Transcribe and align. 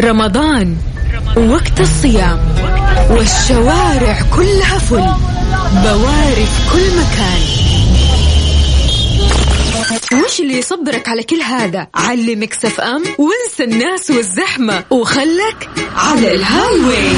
رمضان. 0.00 0.76
وقت 1.36 1.80
الصيام. 1.80 2.38
والشوارع 3.10 4.18
كلها 4.36 4.78
فل. 4.78 5.14
بواري 5.72 6.46
في 6.46 6.70
كل 6.72 6.86
مكان. 7.00 7.42
وش 10.24 10.40
اللي 10.40 10.58
يصبرك 10.58 11.08
على 11.08 11.22
كل 11.22 11.42
هذا؟ 11.42 11.86
على 11.94 12.36
Mix 12.36 12.80
FM 12.80 13.02
وانسى 13.18 13.64
الناس 13.64 14.10
والزحمة. 14.10 14.84
وخلك 14.90 15.68
على 15.96 16.34
ال 16.34 16.80
Highway 16.80 17.12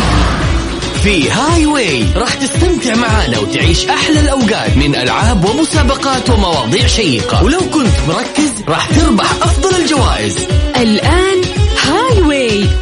في 1.04 1.30
Highway 1.30 2.07
راح 2.16 2.34
تستمتع 2.34 2.95
معانا 2.95 3.38
وتعيش 3.38 3.88
أحلى 3.88 4.20
الأوقات 4.20 4.77
من 4.77 4.96
ألعاب 4.96 5.45
ومسابقات 5.45 6.30
ومواضيع 6.30 6.86
شيقة. 6.86 7.45
ولو 7.45 7.61
كنت 7.61 7.95
مركز 8.09 8.52
راح 8.68 8.86
تربح 8.91 9.30
أفضل 9.43 9.77
الجوائز. 9.82 10.38
way 10.77 11.44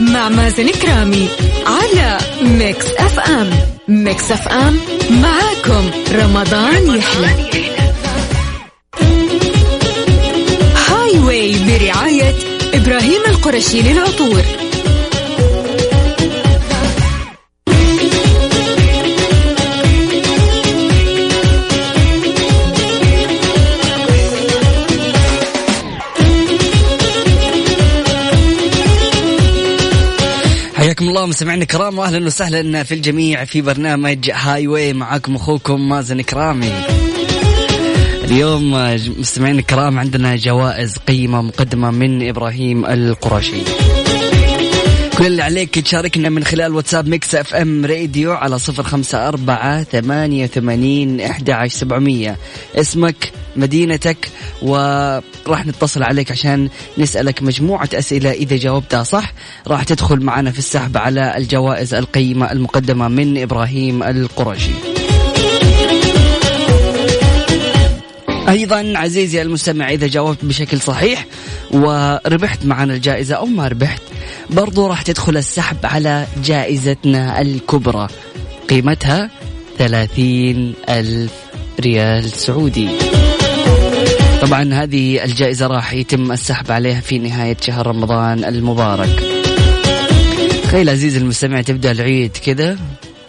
مع 0.00 0.28
مازن 0.28 0.68
كرامي 0.68 1.28
على 1.66 2.18
Mix 2.42 2.86
FM. 2.98 3.50
Mix 3.88 4.32
FM 4.32 4.80
معاكم. 5.10 5.90
رمضان 6.12 6.96
يحلى. 6.96 7.28
Highway 10.88 11.56
برعاية 11.66 12.34
إبراهيم 12.74 13.20
القرشي 13.28 13.82
للعطور. 13.82 14.42
الله 31.12 31.26
مستمعينا 31.26 31.62
الكرام 31.62 31.98
واهلا 31.98 32.26
وسهلا 32.26 32.82
في 32.82 32.94
الجميع 32.94 33.44
في 33.44 33.62
برنامج 33.62 34.30
Highway 34.30 34.92
معاكم 34.92 35.34
أخوكم 35.34 35.88
مازن 35.88 36.20
كرامي. 36.20 36.72
اليوم 38.24 38.72
مستمعينا 39.18 39.58
الكرام 39.58 39.98
عندنا 39.98 40.36
جوائز 40.36 40.96
قيمة 40.96 41.42
مقدمة 41.42 41.90
من 41.90 42.28
إبراهيم 42.28 42.86
القرشي. 42.86 43.62
كل 45.22 45.40
عليك 45.40 45.78
تشاركنا 45.78 46.28
من 46.28 46.44
خلال 46.44 46.74
واتساب 46.74 47.08
Mix 47.08 47.34
FM 47.34 47.86
Radio 47.86 48.32
على 48.32 48.58
صفر 48.58 48.82
خمسة 48.82 49.28
أربعة 49.28 49.82
ثمانية 49.82 50.44
وثمانين 50.44 51.20
إحدى 51.20 51.52
عشر 51.52 51.78
سبعمية. 51.78 52.36
اسمك 52.74 53.32
مدينتك 53.56 54.28
وراح 54.62 55.66
نتصل 55.66 56.02
عليك 56.02 56.30
عشان 56.30 56.68
نسألك 56.98 57.42
مجموعة 57.42 57.88
أسئلة. 57.94 58.32
إذا 58.32 58.56
جاوبتها 58.56 59.02
صح 59.02 59.32
راح 59.66 59.82
تدخل 59.84 60.20
معنا 60.20 60.50
في 60.50 60.58
السحب 60.58 60.96
على 60.96 61.36
الجوائز 61.36 61.94
القيمة 61.94 62.52
المقدمة 62.52 63.08
من 63.08 63.42
إبراهيم 63.42 64.02
القرشي. 64.02 65.01
أيضا 68.48 68.92
عزيزي 68.96 69.42
المستمع 69.42 69.90
إذا 69.90 70.06
جاوبت 70.06 70.44
بشكل 70.44 70.80
صحيح 70.80 71.26
وربحت 71.70 72.66
معنا 72.66 72.94
الجائزة 72.94 73.34
أو 73.34 73.46
ما 73.46 73.68
ربحت 73.68 74.02
برضو 74.50 74.86
راح 74.86 75.02
تدخل 75.02 75.36
السحب 75.36 75.76
على 75.84 76.26
جائزتنا 76.44 77.40
الكبرى. 77.40 78.08
قيمتها 78.70 79.30
ثلاثين 79.78 80.74
ألف 80.88 81.32
ريال 81.80 82.30
سعودي. 82.32 82.88
طبعا 84.42 84.74
هذه 84.74 85.24
الجائزة 85.24 85.66
راح 85.66 85.92
يتم 85.92 86.32
السحب 86.32 86.72
عليها 86.72 87.00
في 87.00 87.18
نهاية 87.18 87.56
شهر 87.60 87.86
رمضان 87.86 88.44
المبارك. 88.44 89.22
تخيل 90.62 90.88
عزيزي 90.88 91.18
المستمع 91.18 91.62
تبدأ 91.62 91.90
العيد 91.90 92.36
كذا 92.36 92.78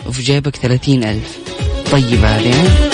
وفي 0.08 0.22
جيبك 0.22 0.56
ثلاثين 0.56 1.03
ألف. 1.03 1.38
طيب 1.91 2.25
هذه 2.25 2.92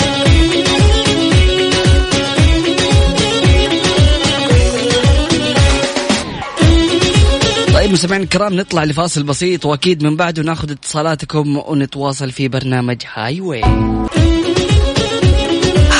طيب 7.90 7.98
مستمعينا 7.98 8.24
الكرام 8.24 8.54
نطلع 8.54 8.84
لفاصل 8.84 9.22
بسيط 9.22 9.66
وأكيد 9.66 10.02
من 10.02 10.16
بعده 10.16 10.42
ناخذ 10.42 10.70
اتصالاتكم 10.70 11.56
ونتواصل 11.66 12.30
في 12.30 12.48
برنامج 12.48 13.02
هاي 13.14 13.40
واي 13.40 13.62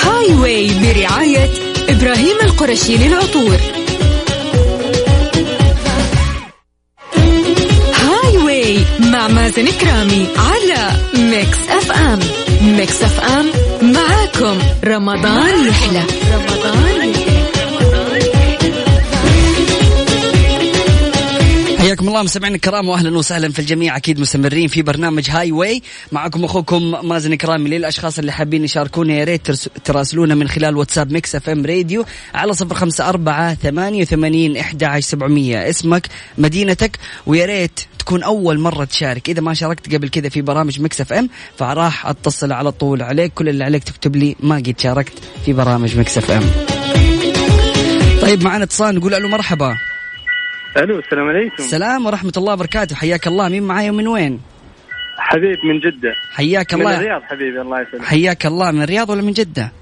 Highway 0.02 0.68
برعاية 0.68 1.50
إبراهيم 1.88 2.36
القرشي 2.42 2.96
للعطور. 2.96 3.56
Highway 7.94 8.78
مع 9.00 9.28
مازن 9.28 9.66
كرامي 9.66 10.26
على 10.36 10.92
Mix 11.14 11.58
FM 11.70 12.18
Mix 12.62 13.02
FM 13.02 13.46
معاكم. 13.82 14.58
رمضان 14.84 15.68
يحلى. 15.68 16.04
رمضان 16.34 17.09
الله 22.20 22.30
مستمعينا 22.30 22.56
الكرام 22.56 22.88
واهلا 22.88 23.18
وسهلا 23.18 23.52
في 23.52 23.58
الجميع. 23.58 23.96
أكيد 23.96 24.20
مستمرين 24.20 24.68
في 24.68 24.82
برنامج 24.82 25.30
Highway 25.30 25.82
معكم 26.12 26.44
أخوكم 26.44 27.08
مازن 27.08 27.34
كرامي 27.34 27.70
للأشخاص 27.70 28.18
اللي 28.18 28.32
حابين 28.32 28.64
يشاركونا. 28.64 29.14
يا 29.14 29.24
ريت 29.24 29.50
تراسلونا 29.84 30.34
من 30.34 30.48
خلال 30.48 30.76
واتساب 30.76 31.12
Mix 31.12 31.34
FM 31.34 31.66
راديو 31.66 32.04
على 32.34 32.52
صفر 32.52 32.74
خمسة 32.74 33.08
أربعة 33.08 33.54
ثمانية 33.54 34.02
وثمانين 34.02 34.56
إحدى 34.56 34.86
عشر 34.86 35.08
سبعمية. 35.08 35.70
اسمك 35.70 36.08
مدينتك 36.38 36.98
ويا 37.26 37.46
ريت 37.46 37.80
تكون 37.98 38.22
أول 38.22 38.58
مرة 38.58 38.84
تشارك. 38.84 39.28
إذا 39.28 39.40
ما 39.40 39.54
شاركت 39.54 39.94
قبل 39.94 40.08
كذا 40.08 40.28
في 40.28 40.42
برامج 40.42 40.80
Mix 40.80 41.00
FM 41.00 41.28
فراح 41.58 42.06
أتصل 42.06 42.52
على 42.52 42.72
طول 42.72 43.02
عليك. 43.02 43.32
كل 43.34 43.48
اللي 43.48 43.64
عليك 43.64 43.84
تكتب 43.84 44.16
لي 44.16 44.36
ما 44.40 44.56
قد 44.56 44.74
شاركت 44.78 45.12
في 45.44 45.52
برامج 45.52 45.96
Mix 45.96 46.18
FM 46.18 46.44
طيب 48.22 48.42
معنا 48.42 48.64
اتصال 48.64 48.94
نقول 48.94 49.14
ألو 49.14 49.28
مرحبا. 49.28 49.89
ألو 50.76 50.98
السلام 50.98 51.28
عليكم. 51.28 51.54
السلام 51.58 52.06
ورحمة 52.06 52.32
الله 52.36 52.52
وبركاته. 52.52 52.96
حياك 52.96 53.26
الله. 53.26 53.48
مين 53.48 53.62
معايا 53.62 53.90
ومن 53.90 54.08
وين؟ 54.08 54.40
حبيب 55.18 55.58
من 55.64 55.78
جدة. 55.80 56.14
حياك 56.34 56.74
من 56.74 56.80
الله. 56.80 56.96
الرياض 57.00 57.22
حبيبي 57.22 57.60
الله 57.60 57.80
يسلمك. 57.80 58.04
حياك 58.04 58.46
الله. 58.46 58.70
من 58.70 58.82
الرياض 58.82 59.10
ولا 59.10 59.22
من 59.22 59.32
جدة؟ 59.32 59.72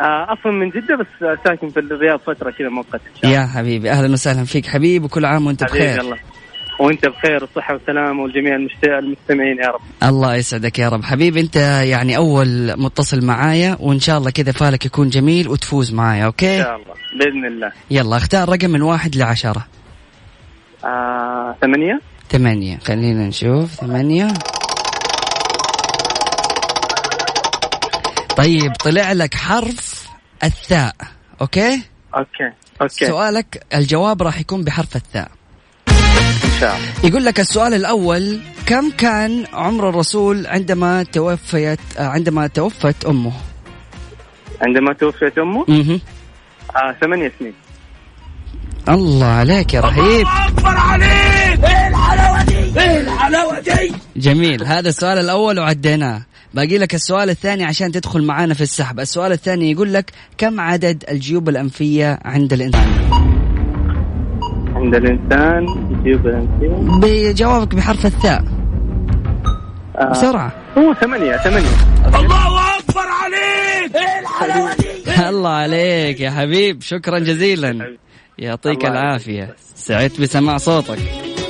آه 0.00 0.26
أصلا 0.32 0.52
من 0.52 0.70
جدة 0.70 0.96
بس 0.96 1.38
ساكن 1.44 1.68
في 1.68 1.80
الرياض 1.80 2.20
فترة 2.20 2.50
كذا 2.50 2.68
الله. 2.68 2.84
يا 3.24 3.46
حبيبي 3.46 3.90
أهلا 3.90 4.12
وسهلا 4.12 4.44
فيك 4.44 4.66
حبيب 4.66 5.04
وكل 5.04 5.24
عام 5.24 5.46
وأنت 5.46 5.64
حبيبي 5.64 5.78
بخير. 5.86 6.00
الله. 6.00 6.16
وأنت 6.80 7.06
بخير 7.06 7.42
والصحة 7.42 7.74
والسلامة 7.74 8.22
والجميع 8.22 8.56
المشت- 8.56 8.84
المستمعين 8.84 9.58
يا 9.58 9.68
رب. 9.68 9.80
الله 10.02 10.34
يسعدك 10.34 10.78
يا 10.78 10.88
رب. 10.88 11.04
حبيبي 11.04 11.40
أنت 11.40 11.56
يعني 11.84 12.16
أول 12.16 12.80
متصل 12.80 13.24
معايا 13.24 13.76
وإن 13.80 14.00
شاء 14.00 14.18
الله 14.18 14.30
كذا 14.30 14.52
فالك 14.52 14.86
يكون 14.86 15.08
جميل 15.08 15.48
وتفوز 15.48 15.92
معايا 15.94 16.20
إن 16.20 16.24
أوكي 16.26 16.58
شاء 16.58 16.76
الله. 16.76 16.94
بإذن 17.18 17.44
الله. 17.46 17.72
يلا 17.90 18.16
أختار 18.16 18.48
رقم 18.48 18.70
من 18.70 18.82
واحد 18.82 19.16
لعشرة. 19.16 19.66
آه 20.84 21.56
ثمانية. 21.60 22.00
ثمانية. 22.30 22.78
خلينا 22.78 23.26
نشوف. 23.26 23.74
ثمانية. 23.74 24.28
طيب 28.36 28.72
طلع 28.84 29.12
لك 29.12 29.34
حرف 29.34 30.08
الثاء. 30.44 30.92
okay؟ 31.40 31.82
okay 32.16 32.52
okay. 32.82 33.06
سؤالك 33.06 33.66
الجواب 33.74 34.22
راح 34.22 34.40
يكون 34.40 34.64
بحرف 34.64 34.96
الثاء. 34.96 35.30
إن 35.88 36.60
شاء 36.60 36.76
الله. 36.76 36.88
يقول 37.04 37.24
لك 37.24 37.40
السؤال 37.40 37.74
الأول 37.74 38.40
كم 38.66 38.90
كان 38.90 39.44
عمر 39.52 39.88
الرسول 39.88 40.46
عندما 40.46 41.02
توفيت 41.02 41.80
عندما 41.98 42.46
توفت 42.46 43.04
أمه؟ 43.04 43.32
عندما 44.62 44.92
توفيت 44.92 45.38
أمه؟ 45.38 45.64
مه. 45.68 46.00
آه 46.76 46.92
ثمانية 47.00 47.32
سنين. 47.38 47.54
الله 48.88 49.26
عليك 49.26 49.74
يا 49.74 49.80
رهيب. 49.80 50.26
جميل. 54.16 54.64
هذا 54.64 54.88
السؤال 54.88 55.18
الأول 55.18 55.58
وعديناه. 55.58 56.22
باقي 56.54 56.78
لك 56.78 56.94
السؤال 56.94 57.30
الثاني 57.30 57.64
عشان 57.64 57.92
تدخل 57.92 58.22
معانا 58.22 58.54
في 58.54 58.60
السحب. 58.60 59.00
السؤال 59.00 59.32
الثاني 59.32 59.70
يقول 59.70 59.94
لك 59.94 60.12
كم 60.38 60.60
عدد 60.60 61.04
الجيوب 61.10 61.48
الأنفية 61.48 62.18
عند 62.24 62.52
الإنسان؟ 62.52 62.88
عند 64.76 64.94
الإنسان 64.94 65.66
يجيب 65.90 66.26
الانسان 66.26 67.00
بجوابك 67.00 67.74
بحرف 67.74 68.06
الثاء. 68.06 68.44
آه. 69.96 70.10
بسرعة. 70.10 70.52
هو 70.78 70.94
ثمانية 70.94 71.36
ثمانية. 71.36 71.68
الله 75.28 75.48
عليك 75.62 76.20
يا 76.20 76.30
حبيب. 76.30 76.82
شكرا 76.82 77.18
جزيلا. 77.18 77.96
يعطيك 78.38 78.84
العافية. 78.84 79.56
سعدت 79.76 80.20
بسماع 80.20 80.58
صوتك. 80.58 80.98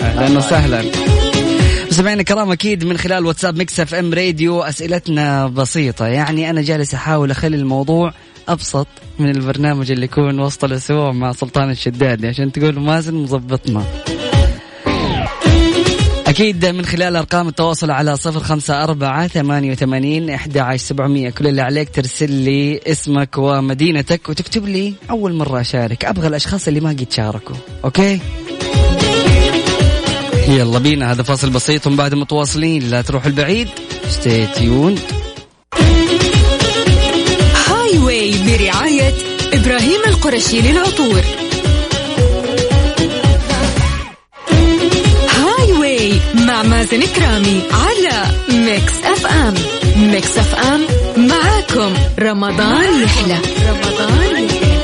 أهلا. 0.02 0.38
وسهلا. 0.38 0.84
مستمعينا 1.90 2.20
الكرام 2.20 2.50
أكيد 2.50 2.84
من 2.84 2.98
خلال 2.98 3.26
واتساب 3.26 3.56
Mix 3.56 3.80
FM 3.80 4.14
راديو 4.14 4.62
أسئلتنا 4.62 5.46
بسيطة. 5.46 6.06
يعني 6.06 6.50
أنا 6.50 6.62
جالس 6.62 6.94
أحاول 6.94 7.30
أخلي 7.30 7.56
الموضوع 7.56 8.12
أبسط 8.48 8.86
من 9.18 9.30
البرنامج 9.30 9.90
اللي 9.90 10.04
يكون 10.04 10.40
وسط 10.40 10.64
الأسبوع 10.64 11.12
مع 11.12 11.32
سلطان 11.32 11.70
الشدادي 11.70 12.28
عشان 12.28 12.52
تقول 12.52 12.80
مازن 12.80 13.14
مظبطنا. 13.14 13.84
أكيد 16.32 16.66
من 16.66 16.84
خلال 16.84 17.16
أرقام 17.16 17.48
التواصل 17.48 17.90
على 17.90 18.16
صفر 18.16 18.40
خمسة 18.40 18.84
أربعة 18.84 19.26
ثمانية 19.26 19.72
وثمانين 19.72 20.30
إحدى 20.30 20.60
عشر 20.60 20.84
سبعمية. 20.84 21.30
كل 21.30 21.46
اللي 21.46 21.62
عليك 21.62 21.90
ترسل 21.90 22.32
لي 22.32 22.80
اسمك 22.86 23.38
ومدينتك 23.38 24.28
وتكتب 24.28 24.68
لي 24.68 24.94
أول 25.10 25.32
مرة 25.34 25.60
أشارك. 25.60 26.04
أبغى 26.04 26.26
الأشخاص 26.26 26.68
اللي 26.68 26.80
ما 26.80 26.88
قد 26.90 27.06
شاركوا. 27.10 27.56
okay؟ 27.84 28.20
يلا 30.48 30.78
بينا. 30.78 31.12
هذا 31.12 31.22
فاصل 31.22 31.50
بسيط. 31.50 31.86
ومن 31.86 31.96
بعد 31.96 32.14
متواصلين. 32.14 32.90
لا 32.90 33.02
تروحوا 33.02 33.30
البعيد. 33.30 33.68
stay 34.08 34.46
tuned 34.46 34.98
Highway 37.66 38.34
برعاية 38.46 39.14
إبراهيم 39.52 40.00
القرشي 40.06 40.60
للعطور. 40.60 41.22
مع 46.34 46.62
مازن 46.62 47.02
كرامي 47.02 47.62
على 47.72 48.24
Mix 48.48 48.92
FM. 49.04 49.54
Mix 49.96 50.38
FM 50.38 50.80
معاكم. 51.16 51.94
رمضان 52.18 53.02
يحلى. 53.02 53.38
رمضان 53.68 54.44
يحلى. 54.44 54.82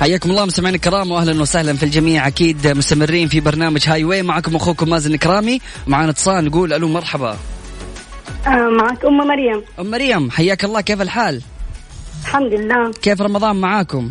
حياكم 0.00 0.30
الله 0.30 0.44
مستمعينا 0.44 0.76
الكرام 0.76 1.10
واهلا 1.10 1.42
وسهلا 1.42 1.76
في 1.76 1.82
الجميع. 1.82 2.26
أكيد 2.26 2.66
مستمرين 2.68 3.28
في 3.28 3.40
برنامج 3.40 3.88
هاي 3.88 4.04
واي. 4.04 4.22
معكم 4.22 4.56
أخوكم 4.56 4.88
مازن 4.88 5.16
كرامي. 5.16 5.60
معنا 5.86 6.10
اتصال 6.10 6.44
نقول 6.44 6.72
ألو 6.72 6.88
مرحبا. 6.88 7.36
آه 8.46 8.68
معك 8.78 9.04
أم 9.04 9.16
مريم. 9.16 9.62
أم 9.80 9.90
مريم 9.90 10.30
حياك 10.30 10.64
الله. 10.64 10.80
كيف 10.80 11.02
الحال؟ 11.02 11.42
الحمد 12.22 12.52
لله. 12.52 12.90
كيف 13.02 13.20
رمضان 13.20 13.56
معاكم؟ 13.56 14.10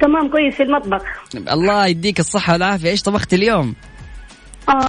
تمام 0.00 0.28
كويس 0.28 0.54
في 0.54 0.62
المطبخ. 0.62 1.02
الله 1.34 1.86
يديك 1.86 2.20
الصحة 2.20 2.52
والعافية. 2.52 2.90
إيش 2.90 3.02
طبخت 3.02 3.34
اليوم؟ 3.34 3.74
آه. 4.68 4.86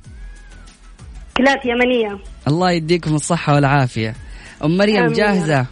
أكلات 1.35 1.65
يمنية. 1.65 2.19
الله 2.47 2.71
يديكم 2.71 3.15
الصحة 3.15 3.55
والعافية. 3.55 4.15
أم 4.63 4.77
مريم 4.77 4.97
آمين. 4.97 5.13
جاهزة؟ 5.13 5.65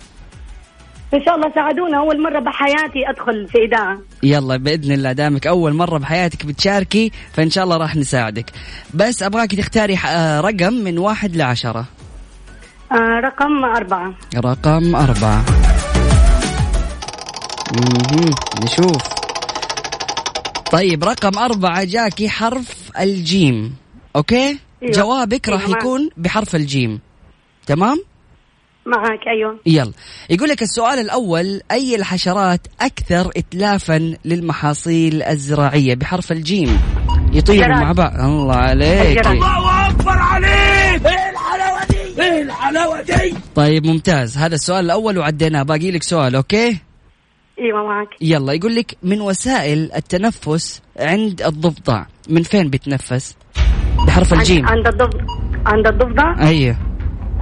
إن 1.14 1.26
شاء 1.26 1.36
الله 1.36 1.52
ساعدونا. 1.56 1.98
أول 1.98 2.24
مرة 2.24 2.40
بحياتي 2.40 3.10
أدخل 3.10 3.48
في 3.48 3.58
إذاعة. 3.58 4.00
يلا 4.24 4.58
بإذن 4.58 4.92
الله. 4.92 5.12
دامك 5.12 5.48
أول 5.48 5.74
مرة 5.74 5.98
بحياتك 5.98 6.46
بتشاركي 6.46 7.12
فإن 7.34 7.50
شاء 7.50 7.64
الله 7.64 7.78
راح 7.78 7.96
نساعدك. 7.96 8.52
بس 8.94 9.24
أبغاك 9.24 9.56
تختاري 9.56 9.98
آه، 10.08 10.42
رقم 10.42 10.74
من 10.74 10.98
واحد 10.98 11.36
لعشرة. 11.36 11.86
آه 12.92 13.20
رقم 13.24 13.66
أربعة. 13.66 14.14
رقم 14.36 14.96
أربعة. 14.96 15.46
مهم. 17.72 18.30
نشوف. 18.64 19.21
طيب 20.72 21.04
رقم 21.04 21.38
أربعة 21.40 21.84
جاكي 21.84 22.30
حرف 22.30 22.92
الجيم. 23.00 23.76
okay؟ 24.16 24.60
أيوة. 24.84 24.94
جوابك 24.94 25.50
راح 25.50 25.62
أيوة، 25.62 25.72
معك. 25.72 25.82
يكون 25.82 26.10
بحرف 26.18 26.56
الجيم. 26.56 27.00
تمام؟ 27.66 28.04
معك 28.86 29.28
أيوة. 29.28 29.60
يلا. 29.66 29.92
يقول 30.30 30.50
لك 30.50 30.62
السؤال 30.62 31.00
الأول 31.00 31.62
أي 31.72 31.96
الحشرات 31.96 32.68
أكثر 32.82 33.32
إتلافا 33.38 34.16
للمحاصيل 34.26 35.24
الزراعية؟ 35.24 35.96
بحرف 35.96 36.32
الجيم. 36.32 36.80
يطيروا. 37.34 37.68
مع 37.68 37.92
بعض. 37.92 38.20
الله 38.20 38.56
عليك. 38.56 39.18
الجراد. 39.18 39.40
طيب 43.56 43.86
ممتاز. 43.86 44.38
هذا 44.38 44.56
السؤال 44.56 44.86
الأول 44.86 45.18
وعديناه. 45.18 45.64
باقي 45.64 45.92
لك 45.92 46.04
سؤال 46.04 46.36
okay؟ 46.36 46.78
أيوة 47.62 47.84
معك. 47.88 48.08
يلا 48.22 48.54
يقول 48.54 48.76
لك 48.76 48.98
من 49.04 49.22
وسائل 49.22 49.90
التنفس 49.96 50.82
عند 51.00 51.42
الضفدع. 51.42 52.04
من 52.30 52.44
فين 52.44 52.70
بيتنفس؟ 52.70 53.36
بحرف 54.08 54.34
الجيم. 54.34 54.68
عند 54.68 54.88
الضفدع 54.88 55.24
عند 55.66 55.88
الضفدع؟ 55.88 56.48
أيوه. 56.48 56.76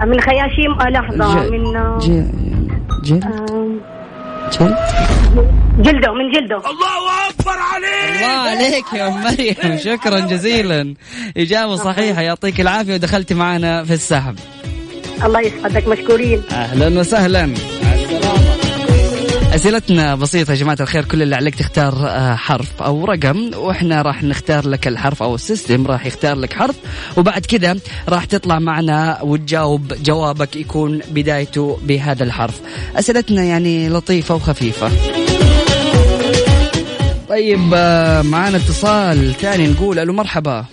من 0.05 0.19
خياشيم 0.21 0.71
آه 0.81 0.89
لحظة 0.89 1.47
ج- 1.47 1.51
من 1.51 1.75
آه، 1.75 1.97
ج... 1.99 2.05
جل 3.03 3.23
آه، 3.23 3.79
جل 4.59 4.75
جلده 5.83 6.13
من 6.13 6.31
جلده. 6.31 6.57
الله 6.57 7.09
عليك! 8.47 8.85
يا 8.93 9.07
ام 9.07 9.23
مريم. 9.23 9.77
شكرا 9.77 10.19
جزيلا. 10.19 10.93
إجابة 11.37 11.75
صحيحة. 11.75 12.21
يعطيك 12.21 12.61
العافية 12.61 12.93
ودخلتي 12.93 13.33
معنا 13.33 13.83
في 13.83 13.93
السحب. 13.93 14.35
الله 15.25 15.39
يسعدك 15.41 15.87
مشكورين. 15.87 16.41
أهلا 16.51 16.99
وسهلا. 16.99 17.53
أسئلتنا 19.55 20.15
بسيطة 20.15 20.51
يا 20.51 20.55
جماعة 20.55 20.77
الخير 20.81 21.05
كل 21.05 21.21
اللي 21.21 21.35
عليك 21.35 21.55
تختار 21.55 21.93
آه، 22.07 22.35
حرف 22.35 22.81
أو 22.81 23.05
رقم 23.05 23.51
وإحنا 23.55 24.01
راح 24.01 24.23
نختار 24.23 24.67
لك 24.67 24.87
الحرف 24.87 25.23
أو 25.23 25.35
السيستم 25.35 25.87
راح 25.87 26.05
يختار 26.05 26.35
لك 26.35 26.53
حرف 26.53 26.75
وبعد 27.17 27.45
كذا 27.45 27.77
راح 28.09 28.25
تطلع 28.25 28.59
معنا 28.59 29.21
وتجاوب 29.21 29.93
جوابك 30.03 30.55
يكون 30.55 31.01
بدايته 31.11 31.79
بهذا 31.83 32.23
الحرف. 32.23 32.61
أسئلتنا 32.95 33.43
يعني 33.43 33.89
لطيفة 33.89 34.35
وخفيفة. 34.35 34.91
طيب 37.29 37.71
آه، 37.73 38.21
معنا 38.21 38.57
اتصال 38.57 39.33
ثاني 39.33 39.67
نقول 39.67 39.99
ألو 39.99 40.13
مرحبا. 40.13 40.65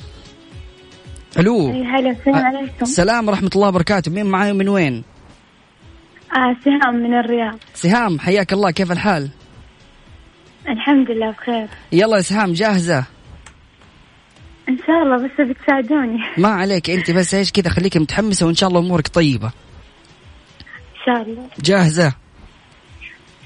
ألو. 1.39 1.69
هلا 1.69 2.11
السلام 2.11 2.45
عليكم. 2.57 2.83
السلام 2.83 3.29
ورحمة 3.29 3.51
الله 3.55 3.69
وبركاته. 3.69 4.11
مين 4.11 4.27
معاي 4.27 4.51
ومن 4.51 4.69
وين؟ 4.69 5.16
آه 6.37 6.57
سهام 6.65 6.95
من 6.95 7.15
الرياض. 7.15 7.59
سهام 7.75 8.19
حياك 8.19 8.53
الله 8.53 8.71
كيف 8.71 8.93
الحال؟ 8.93 9.31
الحمد 10.69 11.11
لله 11.11 11.31
بخير. 11.31 11.69
يلا 11.93 12.17
يا 12.17 12.23
سهام 12.23 12.53
جاهزة؟ 12.53 13.05
إن 14.69 14.79
شاء 14.87 15.03
الله 15.03 15.17
بس 15.17 15.31
بتساعدوني. 15.41 16.19
ما 16.39 16.49
عليك 16.49 16.91
أنت 16.91 17.11
بس 17.11 17.35
إيش 17.35 17.53
كذا 17.53 17.71
خليك 17.71 17.97
متحمسة 17.97 18.47
وإن 18.47 18.55
شاء 18.55 18.69
الله 18.69 18.81
أمورك 18.81 19.09
طيبة. 19.09 19.47
إن 19.47 21.05
شاء 21.07 21.23
الله. 21.23 21.49
جاهزة؟ 21.61 22.13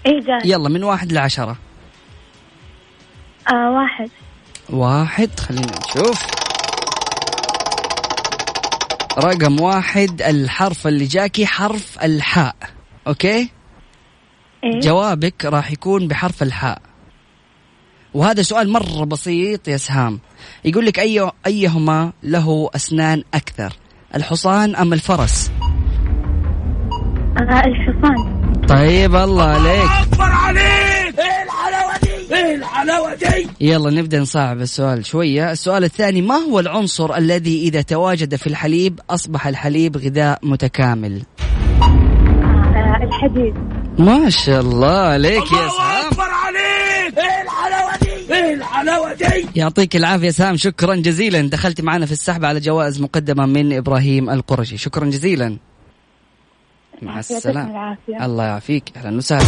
اي 0.06 0.20
جاي 0.20 0.50
يلا 0.50 0.68
من 0.68 0.84
واحد 0.84 1.12
لعشرة. 1.12 1.56
آه 3.52 3.70
واحد. 3.70 4.10
واحد 4.70 5.40
خلينا 5.40 5.72
نشوف. 5.78 6.26
رقم 9.18 9.60
واحد 9.60 10.22
الحرف 10.22 10.86
اللي 10.86 11.04
جاكي 11.04 11.46
حرف 11.46 12.04
الحاء. 12.04 12.56
أوكي؟ 13.06 13.50
إيه. 14.64 14.80
جوابك 14.80 15.44
راح 15.44 15.70
يكون 15.72 16.08
بحرف 16.08 16.42
الحاء. 16.42 16.82
وهذا 18.14 18.42
سؤال 18.42 18.68
مرة 18.68 19.04
بسيط 19.04 19.68
يا 19.68 19.76
سهام. 19.76 20.20
يقول 20.64 20.86
لك 20.86 20.98
أي 20.98 21.30
أيهما 21.46 22.12
له 22.22 22.70
أسنان 22.74 23.22
أكثر 23.34 23.72
الحصان 24.14 24.76
أم 24.76 24.92
الفرس؟ 24.92 25.50
آه 27.40 27.62
الحصان. 27.66 28.50
طيب 28.68 29.16
الله 29.16 29.44
عليك. 29.44 29.90
يلا 33.60 33.90
نبدأ 33.90 34.20
نصعب 34.20 34.60
السؤال 34.60 35.06
شوية. 35.06 35.52
السؤال 35.52 35.84
الثاني 35.84 36.22
ما 36.22 36.34
هو 36.34 36.60
العنصر 36.60 37.16
الذي 37.16 37.62
إذا 37.62 37.82
تواجد 37.82 38.36
في 38.36 38.46
الحليب 38.46 39.00
أصبح 39.10 39.46
الحليب 39.46 39.96
غذاء 39.96 40.38
متكامل؟ 40.42 41.22
الحديد. 43.10 43.54
ما 43.98 44.30
شاء 44.30 44.60
الله 44.60 44.98
عليك 44.98 45.52
يا 45.52 45.68
سام. 45.68 46.10
يعطيك 49.56 49.96
العافية 49.96 50.30
سام. 50.30 50.56
شكرا 50.56 50.94
جزيلا. 50.94 51.40
دخلت 51.40 51.80
معنا 51.80 52.06
في 52.06 52.12
السحب 52.12 52.44
على 52.44 52.60
جوائز 52.60 53.00
مقدمة 53.00 53.46
من 53.46 53.72
إبراهيم 53.72 54.30
القرشي. 54.30 54.76
شكرا 54.76 55.06
جزيلا. 55.06 55.56
مع 57.02 57.18
السلامة. 57.18 57.96
الله 58.20 58.44
يعافيك. 58.44 58.84
أهلا 58.96 59.16
وسهلا. 59.16 59.44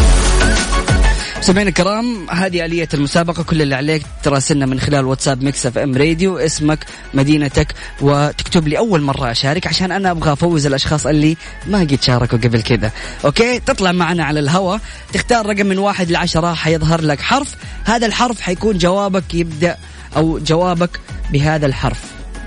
مستمعينا 1.39 1.69
الكرام 1.69 2.31
هذه 2.31 2.65
آلية 2.65 2.89
المسابقة. 2.95 3.43
كل 3.43 3.63
اللي 3.63 3.75
عليك 3.75 4.03
تراسلنا 4.23 4.67
من 4.67 4.81
خلال 4.81 5.05
واتساب 5.05 5.43
Mix 5.43 5.67
FM 5.67 5.97
راديو 5.97 6.39
اسمك 6.39 6.87
مدينتك 7.15 7.75
وتكتب 8.01 8.69
لي 8.69 8.79
أول 8.79 9.01
مرة 9.01 9.31
أشارك 9.31 9.67
عشان 9.67 9.93
أنا 9.93 10.11
أبغى 10.11 10.33
أفوز 10.33 10.67
الأشخاص 10.67 11.07
اللي 11.07 11.37
ما 11.67 11.81
قد 11.81 11.99
شاركوا 12.03 12.39
قبل 12.39 12.63
كذا. 12.63 12.91
okay؟ 13.25 13.59
تطلع 13.59 13.93
معنا 13.93 14.25
على 14.25 14.41
الهواء. 14.41 14.81
تختار 15.13 15.47
رقم 15.47 15.67
من 15.67 15.79
واحد 15.79 16.11
لعشرة 16.11 16.55
حيظهر 16.55 17.01
لك 17.01 17.21
حرف. 17.21 17.57
هذا 17.85 18.07
الحرف 18.07 18.41
حيكون 18.41 18.79
جوابك 18.79 19.35
يبدأ 19.35 19.77
أو 20.17 20.39
جوابك 20.39 21.01
بهذا 21.33 21.67
الحرف. 21.67 22.01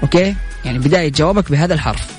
okay؟ 0.04 0.36
يعني 0.66 0.80
بداية 0.80 1.12
جوابك 1.12 1.52
بهذا 1.52 1.74
الحرف. 1.74 2.14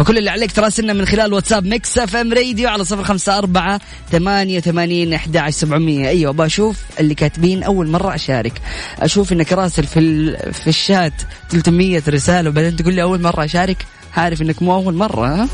فكل 0.00 0.18
اللي 0.18 0.30
عليك 0.30 0.52
تراسلنا 0.52 0.92
من 0.92 1.06
خلال 1.06 1.32
واتساب 1.32 1.66
Mix 1.66 1.98
FM 1.98 2.32
راديو 2.32 2.68
على 2.68 2.84
صفر 2.84 3.04
خمسة 3.04 3.38
أربعة 3.38 3.80
ثمانية 4.12 4.60
ثمانين 4.60 5.14
أحد 5.14 5.36
عشر 5.36 5.50
سبعمية. 5.58 6.08
أيوة 6.08 6.32
بشوف 6.32 6.76
اللي 7.00 7.14
كاتبين 7.14 7.62
أول 7.62 7.88
مرة 7.88 8.14
أشارك. 8.14 8.52
أشوف 8.98 9.32
إنك 9.32 9.52
راسل 9.52 9.84
في 9.84 9.98
ال... 10.00 10.36
في 10.52 10.66
الشات 10.66 11.12
300 11.50 12.02
رسالة 12.08 12.50
وبعدين 12.50 12.76
تقول 12.76 12.94
لي 12.94 13.02
أول 13.02 13.22
مرة 13.22 13.44
أشارك. 13.44 13.86
عارف 14.16 14.42
إنك 14.42 14.62
مو 14.62 14.74
أول 14.74 14.94
مرة 14.94 15.26
ها؟ 15.26 15.48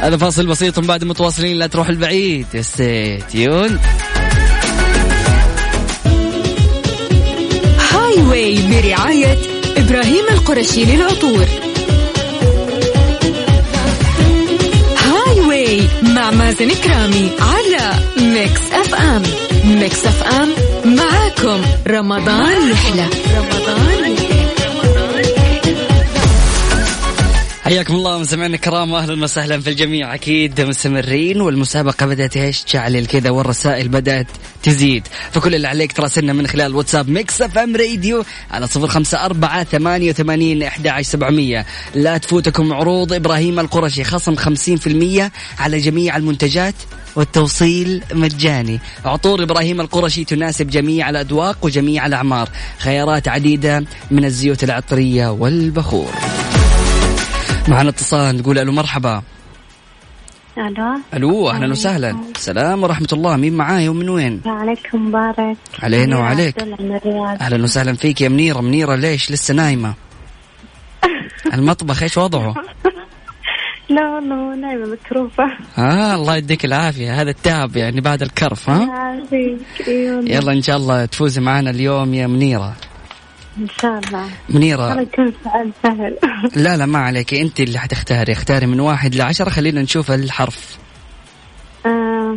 هذا 0.00 0.16
فاصل 0.16 0.46
بسيط 0.46 0.80
بعد 0.80 1.04
متواصلين 1.04 1.56
لا 1.56 1.66
تروح 1.66 1.88
البعيد. 1.88 2.60
stay 2.60 3.12
tuned 3.12 3.78
Highway 7.90 8.58
برعاية 8.70 9.38
إبراهيم 9.76 10.24
القرشي 10.30 10.84
للعطور. 10.84 11.65
مع 16.02 16.30
مازن 16.30 16.68
كرامي 16.70 17.30
على 17.40 17.94
Mix 18.16 18.60
FM 18.72 19.22
Mix 19.64 20.06
FM 20.06 20.48
معاكم. 20.84 21.62
رمضان 21.88 22.70
يحلى. 22.70 23.06
رمضان 23.36 24.05
حياكم 27.66 27.94
الله 27.94 28.18
مستمعينا 28.18 28.54
الكرام 28.54 28.92
واهلا 28.92 29.22
وسهلا 29.22 29.60
في 29.60 29.70
الجميع. 29.70 30.14
أكيد 30.14 30.60
مستمرين 30.60 31.40
والمسابقة 31.40 32.06
بدأت 32.06 32.36
إيش 32.36 32.62
تشعل 32.62 33.06
كذا 33.06 33.30
والرسائل 33.30 33.88
بدأت 33.88 34.26
تزيد. 34.62 35.08
فكل 35.32 35.54
اللي 35.54 35.68
عليك 35.68 35.92
تراسلنا 35.92 36.32
من 36.32 36.46
خلال 36.46 36.74
واتساب 36.74 37.08
Mix 37.08 37.42
FM 37.42 37.76
راديو 37.76 38.24
على 38.50 38.66
صفر 38.66 38.86
خمسة 38.86 39.24
أربعة 39.24 39.64
ثمانية 39.64 40.10
وثمانين 40.10 40.62
أحد 40.62 41.00
سبعمية. 41.00 41.66
لا 41.94 42.18
تفوتكم 42.18 42.72
عروض 42.72 43.12
إبراهيم 43.12 43.60
القرشي 43.60 44.04
خصم 44.04 44.36
خمسين 44.36 44.76
في 44.76 44.86
المية 44.86 45.32
على 45.58 45.78
جميع 45.78 46.16
المنتجات 46.16 46.74
والتوصيل 47.16 48.02
مجاني. 48.12 48.80
عطور 49.04 49.42
إبراهيم 49.42 49.80
القرشي 49.80 50.24
تناسب 50.24 50.66
جميع 50.70 51.10
الأذواق 51.10 51.58
وجميع 51.62 52.06
الأعمار. 52.06 52.48
خيارات 52.78 53.28
عديدة 53.28 53.84
من 54.10 54.24
الزيوت 54.24 54.64
العطرية 54.64 55.28
والبخور. 55.28 56.35
معنا 57.68 57.88
اتصال 57.88 58.36
نقول 58.36 58.58
ألو 58.58 58.72
مرحبا. 58.72 59.22
ألو. 60.58 61.00
ألو 61.14 61.50
أهلا 61.50 61.72
وسهلا. 61.72 62.16
السلام 62.36 62.82
ورحمة 62.82 63.08
الله. 63.12 63.36
مين 63.36 63.52
معاي 63.56 63.88
ومن 63.88 64.08
وين؟ 64.08 64.40
عليكم 64.46 65.08
مبارك. 65.08 65.56
علينا 65.82 66.18
وعليك. 66.18 66.58
أهلا 67.40 67.62
وسهلا 67.62 67.92
فيك 67.92 68.20
يا 68.20 68.28
منيرة. 68.28 68.60
منيرة 68.60 68.94
ليش؟ 68.94 69.30
لسه 69.30 69.54
نايمة. 69.54 69.94
المطبخ 71.54 72.02
إيش 72.02 72.16
وضعه؟ 72.18 72.54
لا 73.88 74.08
والله 74.14 74.54
نايمة 74.54 74.86
مكروفة 74.86 75.44
آه 75.78 76.14
الله 76.14 76.36
يديك 76.36 76.64
العافية. 76.64 77.20
هذا 77.22 77.30
التعب 77.30 77.76
يعني 77.76 78.00
بعد 78.00 78.22
الكرف 78.22 78.70
ها؟ 78.70 79.16
يلا 80.26 80.52
إن 80.52 80.62
شاء 80.62 80.76
الله 80.76 81.04
تفوزي 81.04 81.40
معنا 81.40 81.70
اليوم 81.70 82.14
يا 82.14 82.26
منيرة. 82.26 82.74
إن 83.58 83.66
شاء 83.82 83.98
الله. 83.98 84.28
منيرة. 84.48 84.88
والله 84.88 85.02
يكون 85.02 85.32
سؤال 85.44 85.72
سهل. 85.82 86.16
لا 86.64 86.76
لا 86.76 86.86
ما 86.86 86.98
عليك. 86.98 87.34
أنت 87.34 87.60
اللي 87.60 87.78
حتختاري. 87.78 88.32
اختاري 88.32 88.66
من 88.66 88.80
واحد 88.80 89.14
لعشرة. 89.14 89.50
خلينا 89.50 89.82
نشوف 89.82 90.10
الحرف. 90.10 90.78
آه، 91.86 92.36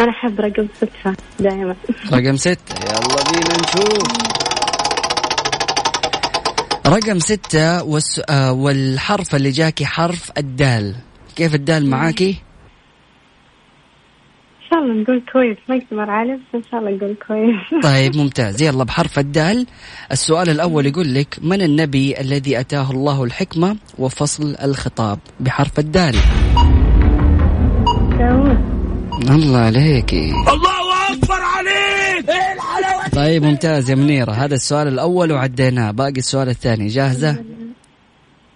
أنا 0.00 0.10
أحب 0.10 0.40
رقم 0.40 0.68
ستة 0.76 1.14
دائما. 1.40 1.76
رقم 2.12 2.36
ستة 2.36 2.74
يلا 2.84 3.24
بينا 3.32 3.56
نشوف. 3.62 4.32
رقم 6.86 7.18
ستة 7.18 7.82
والس... 7.82 8.20
آه 8.28 8.52
والحرف 8.52 9.34
اللي 9.34 9.50
جاكي 9.50 9.86
حرف 9.86 10.30
الدال. 10.38 10.94
كيف 11.36 11.54
الدال 11.54 11.90
معاكي؟ 11.90 12.42
شاء 14.72 14.82
الله 14.82 15.02
نقول 15.02 15.22
كويس 15.32 15.56
ما 15.68 15.74
يقدر 15.74 16.10
عالم 16.10 16.36
بس 16.36 16.54
ان 16.54 16.62
شاء 16.70 16.80
الله 16.80 16.90
نقول 16.90 17.16
كويس. 17.28 17.82
طيب 17.92 18.16
ممتاز. 18.16 18.62
يلا 18.62 18.84
بحرف 18.84 19.18
الدال. 19.18 19.66
السؤال 20.12 20.50
الأول 20.50 20.86
يقول 20.86 21.14
لك 21.14 21.38
من 21.42 21.62
النبي 21.62 22.20
الذي 22.20 22.60
أتاه 22.60 22.90
الله 22.90 23.24
الحكمة 23.24 23.76
وفصل 23.98 24.56
الخطاب؟ 24.64 25.18
بحرف 25.40 25.78
الدال. 25.78 26.14
داوود. 28.18 28.72
الله 29.30 29.58
عليكي 29.58 30.30
الله 30.30 31.12
أكبر 31.12 31.40
عليك! 31.56 32.26
طيب 33.12 33.42
ممتاز 33.44 33.90
يا 33.90 33.94
منيرة. 33.94 34.32
هذا 34.32 34.54
السؤال 34.54 34.88
الأول 34.88 35.32
وعديناه. 35.32 35.90
باقي 35.90 36.18
السؤال 36.18 36.48
الثاني. 36.48 36.86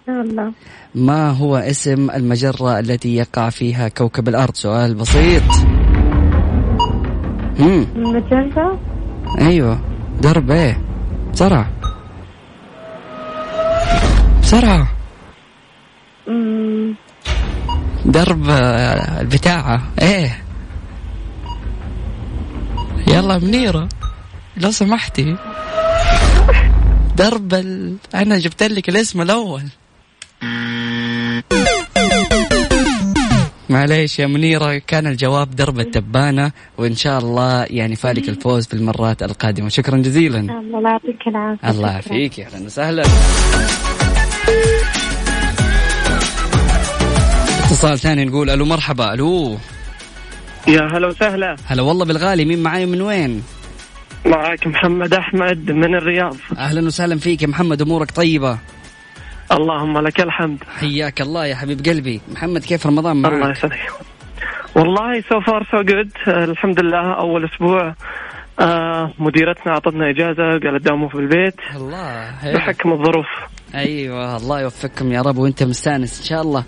الله 0.09 0.51
ما 0.95 1.29
هو 1.29 1.57
اسم 1.57 2.09
المجرة 2.11 2.79
التي 2.79 3.15
يقع 3.15 3.49
فيها 3.49 3.87
كوكب 3.87 4.27
الأرض؟ 4.27 4.55
سؤال 4.55 4.93
بسيط. 4.93 5.76
امم 7.59 7.85
أيوه. 9.39 9.79
درب 10.21 10.51
إيه؟ 10.51 10.81
بسرعة 11.33 11.69
بسرعة 14.41 14.87
درب 18.05 18.49
آه، 18.49 19.21
البتاعة 19.21 19.81
إيه؟ 20.01 20.43
يلا 23.07 23.37
منيرة 23.37 23.89
لو 24.57 24.71
سمحتي. 24.71 25.35
درب 27.15 27.53
ال... 27.53 27.95
أنا 28.15 28.37
جبت 28.37 28.63
لك 28.63 28.89
الاسم 28.89 29.21
الأول. 29.21 29.63
معليش 33.69 34.19
يا 34.19 34.27
منيرة 34.27 34.77
كان 34.77 35.07
الجواب 35.07 35.55
درب 35.55 35.79
التبانة 35.79 36.51
وإن 36.77 36.95
شاء 36.95 37.19
الله 37.19 37.65
يعني 37.69 37.95
فالك 37.95 38.29
الفوز 38.29 38.67
في 38.67 38.73
المرات 38.73 39.23
القادمة. 39.23 39.69
شكرا 39.69 39.97
جزيلا. 39.97 40.39
الله 40.39 40.89
يعطيك 40.89 41.27
العافية. 41.27 41.69
الله. 41.69 41.91
يعافيك. 41.91 42.39
يا 42.39 42.47
أهلا 42.47 42.65
وسهلا. 42.65 43.03
اتصال 47.59 47.99
ثاني 47.99 48.25
نقول 48.25 48.49
ألو 48.49 48.65
مرحبا. 48.65 49.13
ألو. 49.13 49.57
يا 50.67 50.81
هلا 50.81 51.07
وسهلا. 51.07 51.55
هلا 51.65 51.81
والله 51.81 52.05
بالغالي. 52.05 52.45
مين 52.45 52.63
معاي 52.63 52.85
من 52.85 53.01
وين؟ 53.01 53.43
معك 54.25 54.67
محمد 54.67 55.13
أحمد 55.13 55.71
من 55.71 55.95
الرياض. 55.95 56.37
أهلا 56.57 56.87
وسهلا 56.87 57.19
فيك 57.19 57.41
يا 57.41 57.47
محمد. 57.47 57.81
أمورك 57.81 58.11
طيبة؟ 58.11 58.57
اللهم 59.51 59.97
لك 59.97 60.21
الحمد. 60.21 60.63
حياك 60.79 61.21
الله 61.21 61.45
يا 61.45 61.55
حبيب 61.55 61.85
قلبي. 61.85 62.21
محمد 62.31 62.61
كيف 62.65 62.87
رمضان 62.87 63.21
معك؟ 63.21 63.33
الله 63.33 63.51
يسعدك 63.51 63.79
والله 64.75 65.21
so 65.21 65.39
far 65.41 65.67
so 65.71 65.81
good 65.81 66.11
الحمد 66.27 66.79
لله 66.79 67.13
أول 67.19 67.45
أسبوع 67.45 67.95
آه 68.59 69.13
مديرتنا 69.19 69.73
أعطتنا 69.73 70.09
إجازة 70.09 70.59
قالت 70.59 70.85
داوموا 70.85 71.09
في 71.09 71.15
البيت. 71.15 71.55
الله 71.75 72.31
بحكم 72.53 72.91
الظروف. 72.91 73.25
أيوه 73.75 74.37
الله 74.37 74.61
يوفقكم 74.61 75.11
يا 75.11 75.21
رب 75.21 75.37
وأنت 75.37 75.63
مستأنس 75.63 76.19
إن 76.19 76.25
شاء 76.25 76.41
الله. 76.41 76.63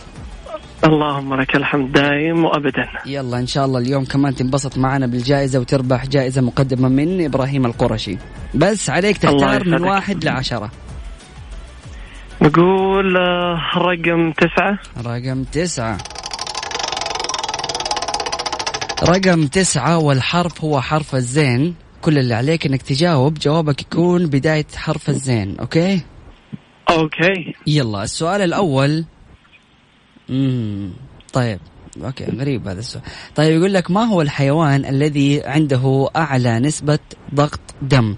اللهم 0.84 1.42
لك 1.42 1.56
الحمد 1.56 1.92
دايم 1.92 2.46
وابدا. 2.46 2.88
يلا 3.06 3.40
إن 3.40 3.48
شاء 3.48 3.66
الله 3.66 3.80
اليوم 3.80 4.06
كمان 4.06 4.36
تنبسط 4.36 4.78
معنا 4.78 5.08
بالجائزة 5.08 5.60
وتربح 5.60 6.06
جائزة 6.06 6.42
مقدمة 6.42 6.90
من 6.90 7.26
إبراهيم 7.26 7.66
القرشي. 7.66 8.18
بس 8.56 8.90
عليك 8.90 9.18
تختار 9.18 9.68
من. 9.68 9.84
واحد 9.84 10.26
لعشرة. 10.26 10.72
نقول 12.42 13.18
آه 13.18 13.60
رقم 13.78 14.32
تسعة. 14.32 14.80
رقم 15.06 15.44
تسعة. 15.44 15.98
رقم 19.04 19.48
تسعة 19.48 19.98
والحرف 19.98 20.64
هو 20.64 20.82
حرف 20.82 21.16
الزين. 21.16 21.76
كل 22.02 22.18
اللي 22.18 22.34
عليك 22.34 22.66
إنك 22.66 22.82
تجاوب 22.82 23.34
جوابك 23.34 23.82
يكون 23.82 24.28
بداية 24.28 24.66
حرف 24.76 25.10
الزين 25.10 25.60
أوكي؟ 25.60 26.02
أوكي. 26.90 27.54
يلا 27.68 28.04
السؤال 28.04 28.42
الأول. 28.42 29.06
امم 30.30 30.90
طيب 31.34 31.60
okay 32.04 32.26
غريب 32.26 32.68
هذا 32.68 32.80
السؤال. 32.80 33.04
طيب 33.36 33.58
يقول 33.60 33.74
لك 33.74 33.92
ما 33.92 34.04
هو 34.04 34.22
الحيوان 34.22 34.86
الذي 34.86 35.42
عنده 35.46 36.10
أعلى 36.16 36.60
نسبة 36.60 37.00
ضغط 37.36 37.60
دم؟ 37.82 38.16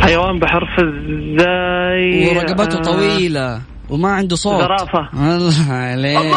حيوان 0.00 0.38
بحرف 0.38 0.68
الزاي 0.78 2.28
ورقبته 2.36 2.78
آه، 2.78 2.82
طويلة 2.82 3.62
وما 3.90 4.08
عنده 4.08 4.36
صوت. 4.36 4.62
زرافة. 4.62 5.08
الله 5.14 5.72
عليك. 5.72 6.32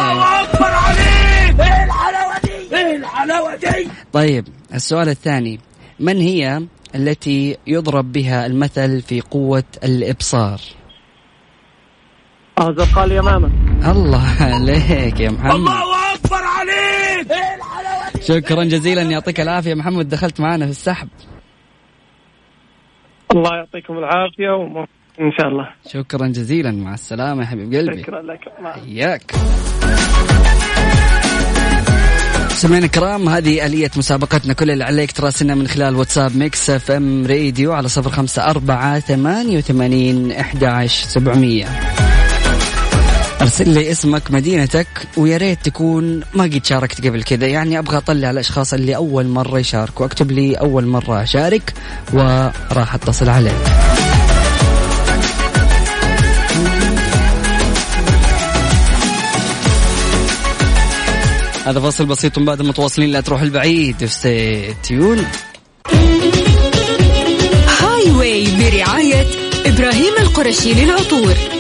طيب 4.14 4.48
السؤال 4.74 5.10
الثاني. 5.10 5.60
من 6.00 6.18
هي 6.18 6.62
التي 6.96 7.58
يضرب 7.68 8.12
بها 8.12 8.46
المثل 8.46 9.02
في 9.02 9.22
قوة 9.22 9.64
الإبصار؟ 9.84 10.60
آه 12.58 12.76
زرقاء 12.78 13.06
اليمامة 13.06 13.50
الله 13.92 14.26
عليك 14.42 15.20
يا 15.20 15.30
محمد. 15.30 15.56
الله 15.56 16.14
أكبر 16.14 16.42
عليك. 16.44 17.28
شكرا 18.22 18.64
جزيلا 18.64 19.02
يعطيك 19.02 19.40
العافية. 19.42 19.74
محمد 19.74 20.10
دخلت 20.10 20.40
معنا 20.40 20.66
في 20.66 20.72
السحب. 20.72 21.08
الله 23.36 23.56
يعطيكم 23.56 23.98
العافية 23.98 24.50
وم... 24.50 24.78
إن 25.22 25.32
شاء 25.40 25.48
الله. 25.48 25.70
شكرا 25.88 26.28
جزيلا. 26.28 26.72
مع 26.72 26.94
السلامة 26.94 27.42
يا 27.42 27.48
حبيب 27.48 27.74
قلبي. 27.74 28.04
شكرا 28.04 28.22
لك. 28.22 28.40
حياك. 28.86 29.32
سمعنا 32.50 32.86
الكرام 32.86 33.30
هذه 33.30 33.66
آلية 33.66 33.92
مسابقتنا. 33.98 34.54
كل 34.54 34.72
اللي 34.72 34.84
عليك 34.84 35.12
تراسلنا 35.12 35.56
من 35.56 35.68
خلال 35.68 35.96
واتساب 35.96 36.38
Mix 36.38 36.70
FM 36.70 37.26
راديو 37.28 37.74
على 37.74 37.88
صفر 37.88 38.10
خمسة 38.10 38.50
أربعة 38.50 39.00
ثمانية 39.00 39.58
وثمانين 39.58 40.32
أحد 40.32 40.86
سبعمية. 40.88 41.66
أرسل 43.42 43.70
لي 43.70 43.92
اسمك 43.92 44.32
مدينتك 44.32 44.88
ويا 45.18 45.38
ريت 45.38 45.60
تكون 45.66 46.22
ما 46.34 46.44
قد 46.44 46.66
شاركت 46.66 47.08
قبل 47.08 47.24
كذا. 47.24 47.48
يعني 47.48 47.80
أبغى 47.80 47.98
أطلع 47.98 48.32
الأشخاص 48.32 48.74
اللي 48.74 48.96
أول 48.96 49.28
مرة 49.28 49.60
يشاركوا. 49.60 50.06
أكتب 50.06 50.32
لي 50.32 50.56
أول 50.56 50.86
مرة 50.86 51.24
أشارك 51.24 51.74
وراح 52.14 52.96
أتصل 52.96 53.30
عليك. 53.30 53.54
هذا 61.66 61.80
فصل 61.80 62.06
بسيط 62.06 62.40
بعد 62.40 62.62
متواصلين 62.62 63.10
لا 63.12 63.22
تروح 63.22 63.42
البعيد. 63.42 64.06
stay 64.06 64.74
tuned 64.84 65.26
Highway 67.80 68.48
برعاية 68.58 69.28
إبراهيم 69.66 70.14
القرشي 70.20 70.74
للعطور. 70.74 71.59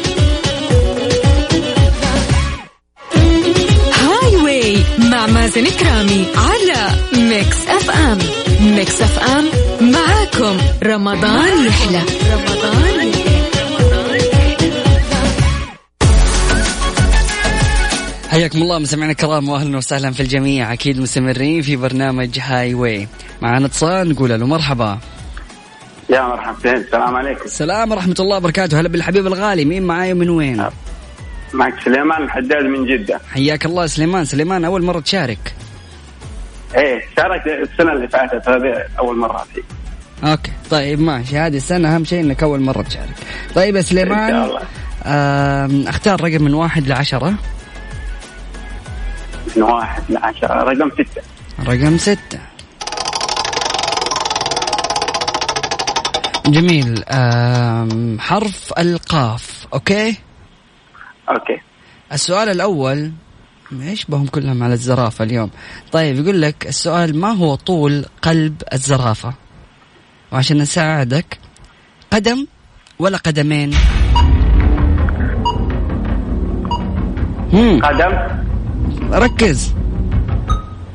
مع 5.20 5.28
مازن 5.28 5.66
كرامي 5.66 6.26
على 6.36 6.92
Mix 7.13 7.68
FM. 7.68 8.18
Mix 8.62 9.01
FM 9.01 9.46
معاكم. 9.82 10.58
رمضان 10.84 11.66
يحلى. 11.68 12.02
رمضان 12.34 13.08
يحلى 13.08 13.40
حياكم 18.30 18.62
الله 18.62 18.80
مستمعينا 18.80 19.12
الكرام 19.12 19.50
واهلا 19.50 19.78
وسهلا 19.78 20.12
في 20.12 20.20
الجميع. 20.20 20.74
أكيد 20.74 21.00
مستمرين 21.00 21.62
في 21.62 21.76
برنامج 21.76 22.40
Highway 22.39 23.08
معنا 23.42 23.66
اتصال 23.66 24.10
نقول 24.10 24.30
له 24.30 24.48
مرحبا. 24.48 25.00
يا 26.10 26.22
مرحبتين 26.22 26.76
السلام 26.76 27.16
عليكم. 27.16 27.46
السلام 27.46 27.92
ورحمة 27.92 28.16
الله 28.20 28.38
وبركاته. 28.38 28.80
هلا 28.80 28.90
بالحبيب 28.90 29.28
الغالي 29.28 29.66
مين 29.66 29.84
معاي 29.84 30.14
ومن 30.14 30.30
وين؟ 30.30 30.66
معك 31.53 31.74
سليمان 31.86 32.24
الحداد 32.24 32.63
من 32.63 32.86
جدة. 32.86 33.20
حياك 33.34 33.65
الله 33.65 33.86
سليمان. 33.88 34.25
سليمان 34.25 34.65
أول 34.65 34.84
مرة 34.84 35.00
تشارك. 35.00 35.53
إيه 36.75 37.01
شاركت 37.18 37.48
السنة 37.48 37.94
اللي 37.94 38.08
فاتت 38.08 38.50
هذه 38.50 38.86
أول 39.00 39.18
مرة 39.18 39.46
فيه 39.53 39.62
أوكي. 40.32 40.51
طيب 40.70 41.01
ماشي. 41.01 41.38
هذه 41.38 41.58
السنة 41.58 41.96
أهم 41.96 42.06
شيء 42.06 42.20
إنك 42.20 42.44
أول 42.44 42.60
مرة 42.60 42.82
تشارك. 42.82 43.15
طيب 43.56 43.75
يا 43.75 43.79
إن 43.79 43.86
سليمان 43.86 44.29
شاء 44.29 44.46
الله. 44.46 44.62
آم، 45.06 45.88
أختار 45.88 46.22
رقم 46.22 46.44
من 46.44 46.53
واحد 46.53 46.88
لعشرة. 46.88 47.34
من 49.56 49.63
واحد 49.63 50.03
لعشرة. 50.10 50.63
رقم 50.63 50.91
ستة. 50.91 51.22
رقم 51.68 51.98
ستة. 51.98 52.39
جميل. 56.48 57.03
حرف 58.20 58.74
القاف. 58.79 59.68
okay؟ 59.74 60.15
okay. 61.29 61.62
السؤال 62.13 62.50
الأول 62.50 63.12
إيش 63.81 64.05
بهم 64.05 64.27
كلهم 64.27 64.63
على 64.63 64.74
الزرافة 64.74 65.24
اليوم؟ 65.24 65.50
طيب 65.91 66.15
يقول 66.19 66.41
لك 66.41 66.67
السؤال 66.67 67.17
ما 67.17 67.31
هو 67.31 67.55
طول 67.55 68.05
قلب 68.21 68.62
الزرافة؟ 68.74 69.33
وعشان 70.31 70.57
نساعدك 70.57 71.39
قدم 72.13 72.48
ولا 73.00 73.17
قدمين؟ 73.17 73.71
قدم. 77.83 78.13
ركز. 79.12 79.74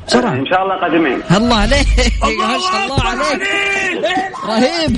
بسرعة. 0.07 0.33
إن 0.33 0.45
شاء 0.45 0.63
الله 0.63 0.75
قدمين 0.75 1.21
الله 1.31 1.55
عليك. 1.55 1.87
ما 2.23 2.57
شاء 2.59 2.85
الله 2.85 3.03
عليك. 3.03 3.45
رهيب. 4.45 4.97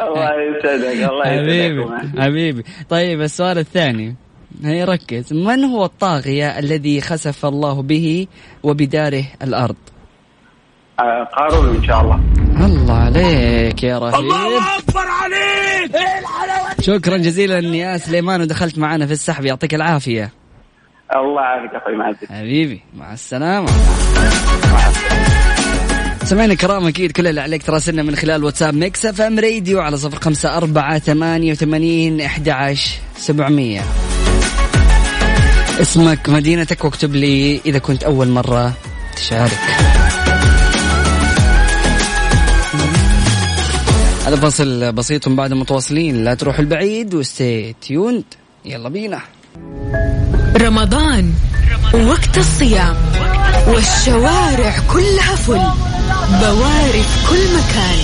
الله 0.00 0.30
يسعدك 0.58 1.10
الله 1.10 1.24
حبيبي 1.24 1.82
يسعدك 1.82 2.20
حبيبي. 2.20 2.64
طيب 2.88 3.22
السؤال 3.22 3.58
الثاني. 3.58 4.16
هي 4.64 4.84
ركز. 4.84 5.32
من 5.32 5.64
هو 5.64 5.84
الطاغية 5.84 6.58
الذي 6.58 7.00
خسف 7.00 7.46
الله 7.46 7.82
به 7.82 8.26
وبداره 8.62 9.24
الأرض؟ 9.42 9.76
آه، 11.00 11.24
قارون 11.36 11.76
إن 11.76 11.84
شاء 11.84 12.00
الله. 12.00 12.20
الله 12.66 12.94
عليك 12.94 13.82
يا 13.82 13.98
رهيب. 13.98 14.14
الله 14.14 14.78
أكبر 14.78 15.06
عليك. 15.22 15.96
شكرا 16.80 17.16
جزيلا 17.16 17.58
يا 17.58 17.96
سليمان 17.96 18.40
ودخلت 18.40 18.78
معنا 18.78 19.06
في 19.06 19.12
السحب. 19.12 19.44
يعطيك 19.44 19.74
العافية. 19.74 20.30
الله 21.16 21.42
يعافيك 21.42 21.74
أخوي 21.74 21.96
معزز 21.96 22.18
حبيبي 22.30 22.80
مع 22.96 23.12
السلامة. 23.12 23.68
سمعنا 26.24 26.52
الكرام 26.52 26.86
أكيد 26.86 27.12
كل 27.12 27.26
اللي 27.26 27.40
عليك 27.40 27.62
تراسلنا 27.62 28.02
من 28.02 28.16
خلال 28.16 28.44
واتساب 28.44 28.74
Mix 28.74 29.06
FM 29.06 29.38
راديو 29.38 29.80
على 29.80 29.96
صفر 29.96 30.20
خمسة 30.20 30.56
أربعة 30.56 30.98
ثمانية 30.98 31.52
وثمانين 31.52 32.20
أحد 32.20 32.48
عشر 32.48 32.98
سبعمية. 33.16 33.80
اسمك 35.80 36.28
مدينتك 36.28 36.84
واكتب 36.84 37.14
لي 37.14 37.60
إذا 37.66 37.78
كنت 37.78 38.04
أول 38.04 38.28
مرة 38.28 38.72
تشارك. 39.16 39.60
هذا 44.26 44.36
فصل 44.36 44.92
بسيط 44.92 45.28
بعد 45.28 45.52
متواصلين. 45.52 46.24
لا 46.24 46.34
تروح 46.34 46.58
البعيد 46.58 47.14
و 47.14 47.26
stay 47.26 47.74
tuned 47.80 48.24
يلا 48.64 48.88
بينا. 48.88 49.20
رمضان 50.62 51.32
وقت 51.94 52.38
الصيام 52.38 52.96
والشوارع 53.66 54.74
كلها 54.92 55.34
فل 55.34 55.60
بواري 56.40 57.02
في 57.02 57.28
كل 57.30 57.42
مكان. 57.56 57.98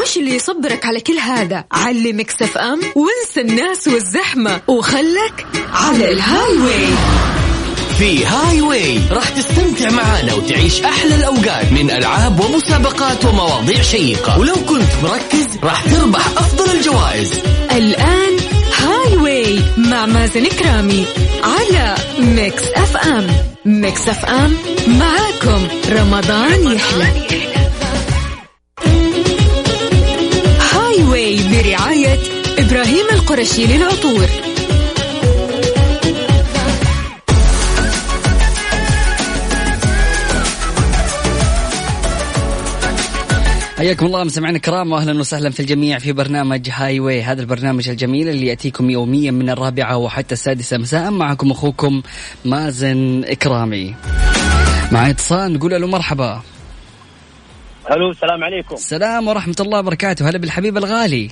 وش 0.00 0.16
اللي 0.16 0.36
يصبرك 0.36 0.86
على 0.86 1.00
كل 1.00 1.18
هذا؟ 1.18 1.64
علي 1.72 2.12
Mix 2.12 2.42
FM 2.42 2.80
وانسى 2.96 3.40
الناس 3.40 3.88
والزحمة 3.88 4.60
وخلك 4.68 5.46
على 5.72 6.12
ال 6.12 6.58
Highway 6.58 6.88
في 7.98 8.26
Highway 8.26 9.00
راح 9.10 9.28
تستمتع 9.28 9.90
معانا 9.90 10.34
وتعيش 10.34 10.82
أحلى 10.82 11.14
الأوقات 11.14 11.72
من 11.72 11.90
ألعاب 11.90 12.40
ومسابقات 12.40 13.24
ومواضيع 13.24 13.82
شيقة. 13.82 14.38
ولو 14.38 14.54
كنت 14.54 14.92
مركز 15.02 15.46
راح 15.62 15.82
تربح 15.82 16.26
أفضل 16.26 16.70
الجوائز. 16.76 17.32
way 17.70 18.21
مع 19.76 20.06
مازن 20.06 20.46
كرامي 20.46 21.04
على 21.42 21.94
Mix 22.18 22.62
FM. 22.74 23.26
Mix 23.64 24.08
FM 24.08 24.56
معاكم. 24.86 25.68
رمضان 25.88 26.72
يحلى. 26.72 27.06
Highway 30.72 31.36
برعاية 31.36 32.18
إبراهيم 32.58 33.06
القرشي 33.12 33.66
للعطور. 33.66 34.26
حياكم 43.82 44.06
الله 44.06 44.24
مستمعينا 44.24 44.56
الكرام 44.56 44.92
واهلا 44.92 45.20
وسهلا 45.20 45.50
في 45.50 45.60
الجميع 45.60 45.98
في 45.98 46.12
برنامج 46.12 46.68
هاي 46.72 47.00
واي 47.00 47.22
هذا 47.22 47.40
البرنامج 47.40 47.88
الجميل 47.88 48.28
اللي 48.28 48.46
يأتيكم 48.46 48.90
يوميا 48.90 49.30
من 49.30 49.50
الرابعة 49.50 49.96
وحتى 49.96 50.32
السادسة 50.32 50.78
مساء 50.78 51.10
معكم 51.10 51.50
أخوكم 51.50 52.02
مازن 52.44 53.24
إكرامي. 53.24 53.94
مع 54.92 55.10
اتصال 55.10 55.52
نقول 55.52 55.70
له 55.70 55.86
مرحبا. 55.86 56.42
ألو 57.90 58.10
السلام 58.10 58.44
عليكم 58.44 58.74
السلام 58.74 59.28
ورحمة 59.28 59.56
الله 59.60 59.78
وبركاته 59.78 60.28
هلا 60.28 60.38
بالحبيب 60.38 60.76
الغالي. 60.76 61.30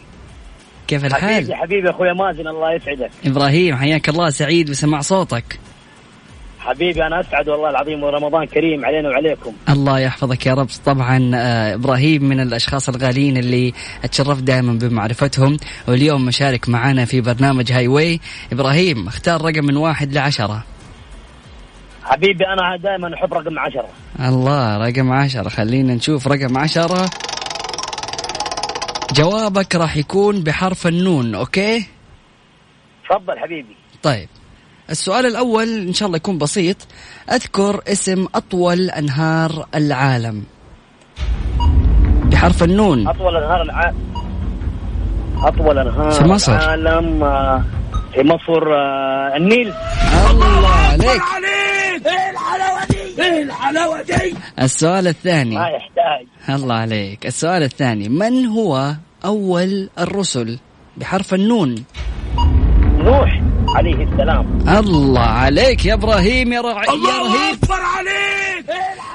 كيف 0.89 1.05
الحال؟ 1.05 1.35
حبيبي 1.35 1.55
حبيبي 1.55 1.91
أخويا 1.91 2.13
مازن 2.13 2.49
الله 2.49 2.75
يسعدك 2.75 3.11
إبراهيم 3.27 3.77
حياك 3.77 4.09
الله 4.09 4.31
سعيد 4.31 4.71
بسماع 4.71 5.01
صوتك. 5.01 5.59
حبيبي 6.61 7.07
أنا 7.07 7.21
أسعد 7.21 7.49
والله 7.49 7.71
العظيم 7.71 8.03
ورمضان 8.03 8.47
كريم 8.47 8.85
علينا 8.85 9.09
وعليكم. 9.09 9.53
الله 9.69 9.99
يحفظك 9.99 10.47
يا 10.47 10.55
رب. 10.55 10.69
طبعا 10.85 11.31
آه، 11.35 11.75
إبراهيم 11.75 12.25
من 12.25 12.41
الأشخاص 12.41 12.89
الغاليين 12.89 13.37
اللي 13.37 13.73
أتشرفت 14.05 14.43
دائما 14.43 14.73
بمعرفتهم. 14.73 15.57
واليوم 15.89 16.27
مشارك 16.27 16.69
معنا 16.69 17.05
في 17.05 17.21
برنامج 17.21 17.73
Highway 17.73 18.21
إبراهيم 18.53 19.09
اختار 19.09 19.43
رقم 19.43 19.65
من 19.65 19.77
واحد 19.77 20.13
لعشرة. 20.13 20.65
حبيبي 22.05 22.45
أنا 22.47 22.77
دائما 22.77 23.15
أحب 23.15 23.35
رقم 23.35 23.59
عشرة. 23.59 23.89
الله 24.21 24.89
رقم 24.89 25.13
عشرة. 25.13 25.49
خلينا 25.49 25.95
نشوف 25.95 26.29
رقم 26.29 26.59
عشرة. 26.59 27.11
جوابك 29.13 29.75
راح 29.75 29.97
يكون 29.97 30.43
بحرف 30.43 30.87
النون 30.87 31.35
okay؟ 31.35 31.87
تفضل 33.11 33.39
حبيبي. 33.39 33.77
طيب. 34.03 34.29
السؤال 34.91 35.27
الأول 35.27 35.69
إن 35.69 35.93
شاء 35.93 36.07
الله 36.07 36.17
يكون 36.17 36.39
بسيط. 36.39 36.77
أذكر 37.33 37.81
اسم 37.89 38.27
أطول 38.35 38.91
أنهار 38.91 39.67
العالم. 39.75 40.45
بحرف 42.25 42.63
النون. 42.63 43.09
أطول 43.09 43.37
أنهار 43.37 43.63
العالم 43.63 43.97
أطول 45.43 45.79
أنهار 45.79 46.11
في 46.11 46.25
مصر. 46.25 46.53
العالم 46.53 47.25
آه، 47.25 47.65
في 48.15 48.23
مصر 48.23 48.75
آه، 48.75 49.37
النيل. 49.37 49.73
الله 50.31 50.69
عليك. 50.69 51.23
السؤال 54.61 55.09
الثاني. 55.09 55.55
ما 55.55 55.69
يحتاج. 55.69 56.55
الله 56.55 56.75
عليك. 56.75 57.27
السؤال 57.27 57.63
الثاني. 57.63 58.09
من 58.09 58.47
هو 58.47 58.95
أول 59.25 59.91
الرسل؟ 59.99 60.59
بحرف 60.97 61.35
النون. 61.35 61.85
نوح. 62.99 63.50
عليه 63.77 64.05
السلام. 64.05 64.59
الله 64.79 65.21
عليك 65.21 65.87
يا 65.87 65.95
إبراهيم 65.95 66.53
يا, 66.53 66.61
رع... 66.61 66.83
الله 66.83 67.11
يا 67.11 67.23
رهيب. 67.23 67.59
أكبر 67.65 67.81
عليك! 67.97 68.67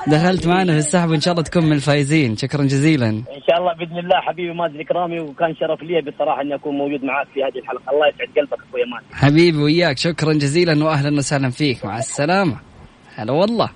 دخلت 0.07 0.47
معنا 0.47 0.71
في 0.71 0.77
السحب 0.77 1.09
وإن 1.09 1.21
شاء 1.21 1.31
الله 1.31 1.43
تكون 1.43 1.63
من 1.63 1.73
الفايزين. 1.73 2.37
شكرا 2.37 2.63
جزيلا. 2.63 3.09
إن 3.09 3.41
شاء 3.49 3.59
الله 3.59 3.73
بإذن 3.73 3.97
الله 3.97 4.21
حبيبي 4.21 4.53
مازن 4.53 4.81
كرامي 4.81 5.19
وكان 5.19 5.55
شرف 5.55 5.81
لي 5.83 6.01
بصراحة 6.01 6.41
إني 6.41 6.55
أكون 6.55 6.77
موجود 6.77 7.03
معك 7.03 7.27
في 7.33 7.43
هذه 7.43 7.59
الحلقة. 7.59 7.91
الله 7.93 8.07
يسعد 8.07 8.27
قلبك 8.37 8.63
أخوي 8.69 8.81
مازن. 8.85 9.05
حبيبي 9.13 9.57
وياك. 9.57 9.97
شكرا 9.97 10.33
جزيلا 10.33 10.85
واهلا 10.85 11.17
وسهلا 11.17 11.49
فيك. 11.49 11.85
مع 11.85 11.97
السلامة. 11.97 12.57
هلا 13.15 13.31
والله. 13.31 13.69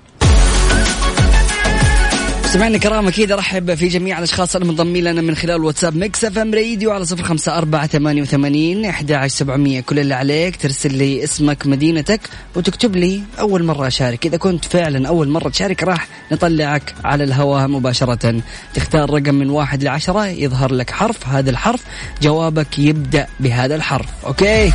سمعنا 2.53 2.77
كرام 2.77 3.07
أكيد 3.07 3.31
أرحب 3.31 3.75
في 3.75 3.87
جميع 3.87 4.17
الأشخاص 4.17 4.55
المنضمين 4.55 5.03
لنا 5.03 5.21
من 5.21 5.35
خلال 5.35 5.63
واتساب 5.63 5.95
Mix 5.95 6.25
FM 6.25 6.53
راديو 6.53 6.91
على 6.91 7.05
صفر 7.05 7.23
خمسة 7.23 7.57
أربعة 7.57 7.87
ثمانية 7.87 8.21
وثمانين 8.21 8.85
أحد 8.85 9.11
عشر 9.11 9.35
سبعمية 9.35 9.81
كل 9.81 9.99
اللي 9.99 10.13
عليك 10.13 10.55
ترسل 10.55 10.97
لي 10.97 11.23
اسمك 11.23 11.67
مدينتك 11.67 12.21
وتكتب 12.55 12.95
لي 12.95 13.21
أول 13.39 13.63
مرة 13.63 13.87
أشارك. 13.87 14.25
إذا 14.25 14.37
كنت 14.37 14.65
فعلا 14.65 15.07
أول 15.07 15.29
مرة 15.29 15.49
تشارك 15.49 15.83
راح 15.83 16.07
نطلعك 16.31 16.95
على 17.03 17.23
الهواء 17.23 17.67
مباشرة. 17.67 18.41
تختار 18.73 19.09
رقم 19.09 19.35
من 19.35 19.49
واحد 19.49 19.83
لعشرة 19.83 20.27
يظهر 20.27 20.73
لك 20.73 20.89
حرف 20.91 21.27
هذا 21.27 21.49
الحرف 21.49 21.83
جوابك 22.21 22.79
يبدأ 22.79 23.27
بهذا 23.39 23.75
الحرف. 23.75 24.07
أوكي؟ 24.25 24.71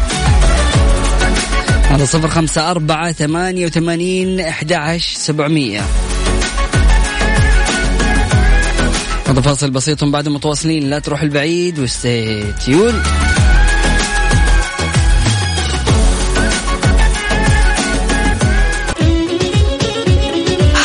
على 1.91 2.07
صفر 2.07 2.29
خمسة 2.29 2.71
أربعة 2.71 3.13
ثمانية 3.13 3.67
وثمانين 3.67 4.41
أحد 4.41 4.73
عشر 4.73 5.17
سبعمية. 5.19 5.81
هذا 9.29 9.41
فاصل 9.41 9.71
بسيط 9.71 10.05
بعد 10.05 10.29
متواصلين. 10.29 10.91
لا 10.91 10.99
تروح 10.99 11.23
البعيد 11.23 11.79
وستيون 11.79 13.03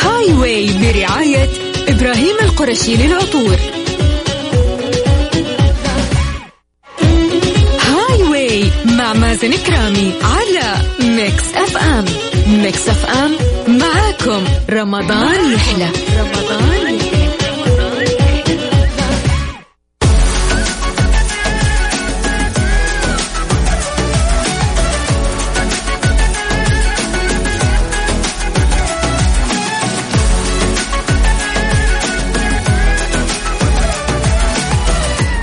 Highway 0.03 0.67
برعاية 0.67 1.49
إبراهيم 1.87 2.35
القرشي 2.41 2.95
للعطور. 2.95 3.55
Highway 7.81 8.71
مع 8.85 9.13
مازن 9.13 9.51
كرامي 9.51 10.13
على 10.23 10.75
Mix 10.99 11.43
FM 11.55 12.05
Mix 12.47 12.89
FM 12.89 13.31
معاكم. 13.67 14.43
رمضان 14.69 15.53
يحلى. 15.53 15.89
رمضان 16.19 16.95
يحلى. 16.95 17.18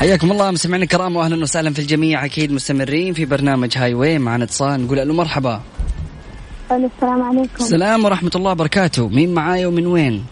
حياكم 0.06 0.32
الله 0.32 0.50
مستمعينا 0.50 0.84
الكرام 0.84 1.16
واهلا 1.16 1.42
وسهلا 1.42 1.70
في 1.72 1.78
الجميع. 1.78 2.24
أكيد 2.24 2.52
مستمرين 2.52 3.14
في 3.14 3.24
برنامج 3.24 3.78
هاي 3.78 3.94
واي 3.94 4.18
معنا 4.18 4.44
اتصال 4.44 4.86
نقول 4.86 5.08
له 5.08 5.14
مرحبا. 5.14 5.60
السلام 6.70 7.22
عليكم. 7.22 7.54
السلام 7.60 8.04
ورحمة 8.04 8.30
الله 8.34 8.50
وبركاته. 8.50 9.08
مين 9.08 9.34
معايا 9.34 9.66
ومن 9.66 9.86
وين؟ 9.86 10.26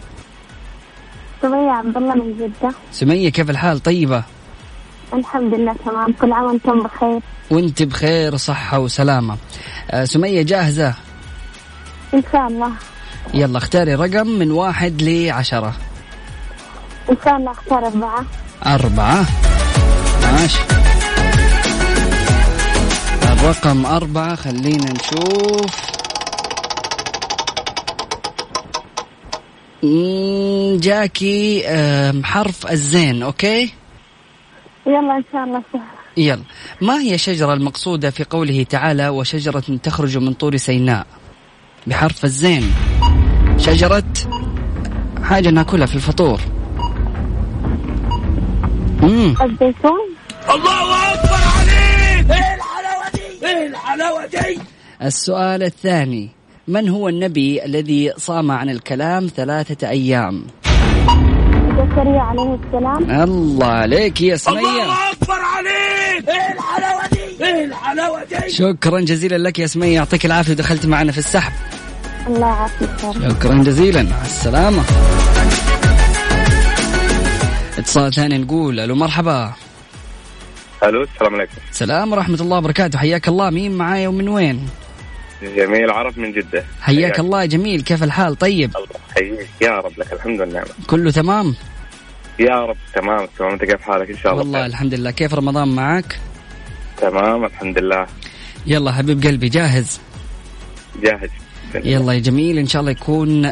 سمية 1.41 1.71
عبد 1.71 1.97
الله 1.97 2.15
من 2.15 2.37
جدة. 2.37 2.73
سمية 2.91 3.29
كيف 3.29 3.49
الحال؟ 3.49 3.83
طيبة؟ 3.83 4.23
الحمد 5.13 5.53
لله 5.53 5.75
تمام. 5.85 6.13
كل 6.13 6.31
عام 6.31 6.45
وأنتم 6.45 6.83
بخير؟ 6.83 7.19
وأنت 7.51 7.83
بخير 7.83 8.37
صحة 8.37 8.79
وسلامة. 8.79 9.37
آه 9.91 10.05
سمية 10.05 10.41
جاهزة؟ 10.41 10.93
إن 12.13 12.23
شاء 12.31 12.47
الله. 12.47 12.71
يلا 13.33 13.57
اختاري 13.57 13.95
رقم 13.95 14.27
من 14.27 14.51
واحد 14.51 15.01
لعشرة. 15.01 15.73
إن 17.09 17.17
شاء 17.25 17.35
الله 17.35 17.51
أختار 17.51 17.87
أربعة. 17.87 18.25
أربعة. 18.65 19.25
ماشي. 20.45 20.59
الرقم 23.23 23.85
أربعة 23.85 24.35
خلينا 24.35 24.93
نشوف. 24.93 25.75
جاكي 30.81 31.63
حرف 32.23 32.71
الزين 32.71 33.23
أوكي؟ 33.23 33.73
يلا 34.87 35.17
إن 35.17 35.23
شاء 35.31 35.43
الله 35.43 35.63
يلا. 36.17 36.43
ما 36.81 36.99
هي 36.99 37.15
الشجرة 37.15 37.53
المقصودة 37.53 38.09
في 38.09 38.23
قوله 38.23 38.63
تعالى 38.63 39.09
وشجرة 39.09 39.63
تخرج 39.83 40.17
من 40.17 40.33
طور 40.33 40.57
سيناء؟ 40.57 41.07
بحرف 41.87 42.25
الزين. 42.25 42.73
شجرة 43.57 44.13
حاجة 45.23 45.49
ناكلها 45.49 45.85
في 45.85 45.95
الفطور. 45.95 46.39
مم. 50.49 50.67
الزيتون 54.25 54.65
السؤال 55.01 55.63
الثاني 55.63 56.29
من 56.67 56.89
هو 56.89 57.09
النبي 57.09 57.65
الذي 57.65 58.13
صام 58.17 58.51
عن 58.51 58.69
الكلام 58.69 59.27
ثلاثة 59.35 59.89
أيام؟ 59.89 60.45
زكريا 61.77 62.21
عليه 62.21 62.59
السلام. 62.65 63.21
الله 63.21 63.67
عليك 63.67 64.21
يا 64.21 64.35
سمية. 64.35 64.59
الله 64.59 65.11
أكبر 65.11 65.33
عليك. 65.33 66.29
إيه 66.29 66.53
الحلاوة 66.53 67.07
دي؟ 67.11 67.45
إيه 67.45 67.65
الحلاوة 67.65 68.23
دي؟ 68.23 68.49
شكرا 68.49 68.99
جزيلا 68.99 69.37
لك 69.37 69.59
يا 69.59 69.67
سمية 69.67 69.95
يعطيك 69.95 70.25
العافية 70.25 70.51
ودخلت 70.51 70.85
معنا 70.85 71.11
في 71.11 71.17
السحب. 71.17 71.53
الله 72.27 72.47
يعافيك. 72.47 72.89
شكرا 73.31 73.55
جزيلا 73.55 74.03
مع 74.03 74.21
السلامة. 74.21 74.83
اتصال 77.77 78.13
ثاني 78.13 78.37
نقول 78.37 78.79
ألو 78.79 78.95
مرحبا. 78.95 79.53
ألو 80.85 81.03
السلام 81.03 81.35
عليكم. 81.35 81.53
السلام 81.71 82.11
ورحمة 82.11 82.41
الله 82.41 82.57
وبركاته. 82.57 82.99
حياك 82.99 83.27
الله. 83.27 83.49
مين 83.49 83.71
معايا 83.71 84.07
ومن 84.07 84.29
وين؟ 84.29 84.69
جميل 85.41 85.91
عرب 85.91 86.19
من 86.19 86.31
جدة. 86.31 86.65
حياك 86.81 87.19
الله 87.19 87.41
يا 87.41 87.45
جميل. 87.45 87.81
كيف 87.81 88.03
الحال؟ 88.03 88.35
طيب. 88.35 88.71
الله 88.75 88.87
يحييك. 89.11 89.49
يا 89.61 89.71
رب 89.71 89.91
لك 89.97 90.13
الحمد 90.13 90.39
والنعمة. 90.39 90.69
كله 90.87 91.11
تمام؟ 91.11 91.55
يا 92.39 92.65
رب 92.65 92.77
تمام. 92.93 93.27
تمام. 93.39 93.51
أنت 93.51 93.65
كيف 93.65 93.81
حالك؟ 93.81 94.09
إن 94.09 94.17
شاء 94.17 94.31
الله 94.31 94.43
والله 94.43 94.59
خير. 94.59 94.69
الحمد 94.69 94.93
لله. 94.93 95.11
كيف 95.11 95.33
رمضان 95.33 95.67
معك؟ 95.67 96.19
تمام 96.97 97.45
الحمد 97.45 97.79
لله. 97.79 98.07
يلا 98.67 98.91
حبيب 98.91 99.23
قلبي 99.23 99.49
جاهز؟ 99.49 99.99
جاهز. 101.03 101.29
يلا 101.75 102.13
يا 102.13 102.19
جميل. 102.19 102.57
إن 102.57 102.67
شاء 102.67 102.79
الله 102.79 102.91
يكون 102.91 103.45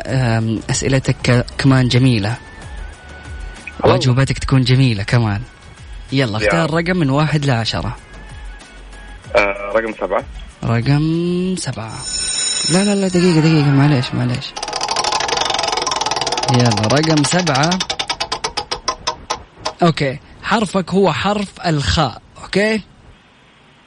أسئلتك 0.70 1.46
كمان 1.58 1.88
جميلة. 1.88 2.38
الله. 3.84 3.94
واجوبتك 3.94 4.38
تكون 4.38 4.62
جميلة 4.62 5.04
كمان. 5.04 5.42
يلا 6.14 6.38
اختار. 6.38 6.74
رقم 6.74 6.98
من 6.98 7.10
واحد 7.10 7.46
لعشرة 7.46 7.96
آه 9.36 9.72
رقم 9.76 9.94
سبعة. 9.94 10.24
رقم 10.64 11.56
سبعة. 11.58 11.94
لا 12.74 12.84
لا 12.84 12.96
لا 12.96 13.08
دقيقة 13.08 13.40
دقيقة 13.40 13.70
معليش 13.72 14.14
معليش. 14.14 14.54
يلا 16.54 16.88
رقم 16.94 17.24
سبعة. 17.24 17.80
okay 19.84 20.20
حرفك 20.44 20.92
هو 20.92 21.14
حرف 21.14 21.52
الخاء 21.66 22.22
okay؟ 22.44 22.82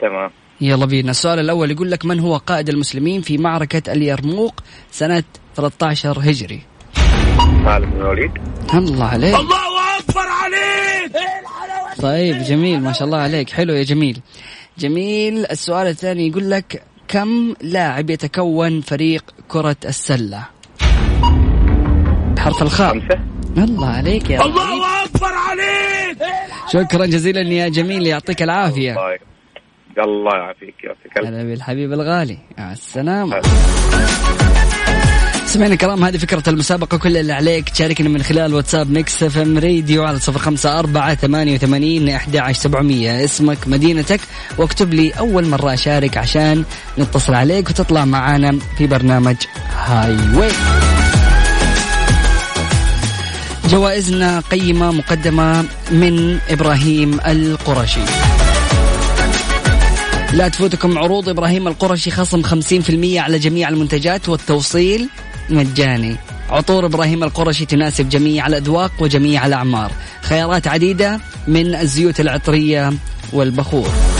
تمام. 0.01 0.31
يلا 0.61 0.87
بينا. 0.87 1.11
السؤال 1.11 1.39
الأول 1.39 1.71
يقول 1.71 1.91
لك 1.91 2.05
من 2.05 2.21
هو 2.21 2.37
قائد 2.37 2.69
المسلمين 2.69 3.23
في 3.23 3.39
معركة 3.39 3.93
اليرموك 3.93 4.55
سنة 4.91 5.25
13 5.57 6.19
هجري؟ 6.21 6.63
خالد 7.65 7.85
بن 7.85 8.01
الوليد. 8.01 8.31
الله 8.75 9.05
عليك. 9.05 9.35
الله 9.35 9.99
أكبر 9.99 10.27
عليك! 10.29 11.13
طيب 12.07 12.43
جميل 12.43 12.81
ما 12.81 12.93
شاء 12.93 13.05
الله 13.05 13.19
عليك. 13.19 13.51
حلو 13.51 13.75
يا 13.75 13.83
جميل. 13.83 14.21
جميل 14.79 15.47
السؤال 15.47 15.87
الثاني 15.87 16.29
يقول 16.29 16.51
لك 16.51 16.83
كم 17.09 17.55
لاعب 17.63 18.11
يتكون 18.11 18.81
فريق 18.81 19.25
كرة 19.49 19.77
السلة؟ 19.85 20.43
بحرف 22.37 22.63
الخاء. 22.63 22.93
خمسة. 22.93 23.19
الله 23.65 23.89
عليك 23.89 24.31
يا 24.31 24.45
الله 24.45 25.05
أكبر 25.05 25.33
عليك! 25.33 26.19
شكرا 26.73 27.07
جزيلا 27.07 27.41
يا 27.41 27.69
جميل 27.69 28.07
يعطيك 28.07 28.43
العافية. 28.43 28.91
الله 28.91 29.19
الله 29.99 30.37
يعافيك 30.37 30.75
يعطيك 30.85 31.19
الف 31.19 31.27
هلا 31.27 31.43
بالحبيب 31.43 31.93
الغالي. 31.93 32.39
مع 32.59 32.73
السلامة. 32.73 33.41
سمعنا 35.47 35.73
الكرام 35.73 36.05
هذه 36.05 36.17
فكرة 36.17 36.43
المسابقة 36.49 36.99
كل 36.99 37.17
اللي 37.17 37.33
عليك 37.33 37.69
تشاركنا 37.69 38.09
من 38.09 38.23
خلال 38.23 38.55
واتساب 38.55 38.91
Mix 38.91 39.23
FM 39.23 39.59
راديو 39.59 40.05
على 40.05 40.19
صفر 40.21 40.39
خمسة 40.39 40.79
أربعة 40.79 41.15
ثمانية 41.15 41.55
وثمانين 41.55 42.09
أحد 42.09 42.37
عشر 42.37 42.61
سبعمية. 42.61 43.25
اسمك 43.25 43.59
مدينتك 43.67 44.21
واكتب 44.59 44.95
لي 44.95 45.11
أول 45.11 45.47
مرة 45.47 45.75
أشارك 45.75 46.17
عشان 46.17 46.65
نتصل 46.99 47.35
عليك 47.35 47.71
وتطلع 47.71 48.05
معانا 48.05 48.59
في 48.79 48.87
برنامج 48.87 49.37
Highway 49.85 50.53
جوائزنا 53.71 54.41
قيمة 54.41 54.93
مقدمة 54.93 55.65
من 55.91 56.39
إبراهيم 56.51 57.21
القرشي. 57.27 58.01
لا 60.33 60.49
تفوتكم 60.49 60.99
عروض 60.99 61.29
إبراهيم 61.29 61.69
القرشي 61.69 62.11
خصم 62.11 62.43
50% 62.43 63.19
على 63.19 63.39
جميع 63.39 63.69
المنتجات 63.69 64.29
والتوصيل. 64.29 65.09
مجاني. 65.51 66.17
عطور 66.51 66.87
إبراهيم 66.87 67.25
القرشي 67.25 67.67
تناسب 67.67 68.09
جميع 68.09 68.47
الأذواق 68.47 68.93
وجميع 69.01 69.47
الأعمار. 69.47 69.93
خيارات 70.23 70.69
عديدة 70.69 71.21
من 71.49 71.75
الزيوت 71.75 72.21
العطرية 72.21 72.93
والبخور. 73.33 74.16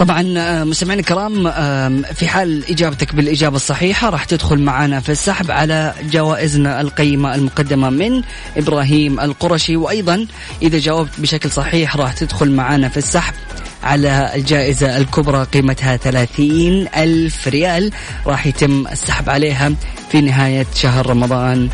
طبعا 0.00 0.34
آه، 0.38 0.64
مستمعينا 0.64 1.00
الكرام 1.00 2.02
في 2.14 2.28
حال 2.28 2.70
إجابتك 2.70 3.14
بالإجابة 3.14 3.56
الصحيحة 3.56 4.10
راح 4.10 4.24
تدخل 4.24 4.58
معنا 4.58 5.00
في 5.00 5.12
السحب 5.12 5.50
على 5.50 5.94
جوائزنا 6.10 6.80
القيمة 6.80 7.34
المقدمة 7.34 7.90
من 7.90 8.22
إبراهيم 8.56 9.20
القرشي. 9.20 9.76
وأيضا 9.76 10.26
إذا 10.62 10.78
جاوبت 10.78 11.20
بشكل 11.20 11.50
صحيح 11.50 11.96
راح 11.96 12.12
تدخل 12.12 12.50
معنا 12.50 12.88
في 12.88 12.96
السحب 12.96 13.34
على 13.82 14.30
الجائزة 14.34 14.96
الكبرى 14.96 15.44
قيمتها 15.44 15.96
30 15.96 16.86
ألف 16.96 17.48
ريال 17.48 17.92
راح 18.26 18.46
يتم 18.46 18.86
السحب 18.86 19.30
عليها 19.30 19.72
في 20.10 20.20
نهاية 20.20 20.66
شهر 20.74 21.06
رمضان 21.10 21.68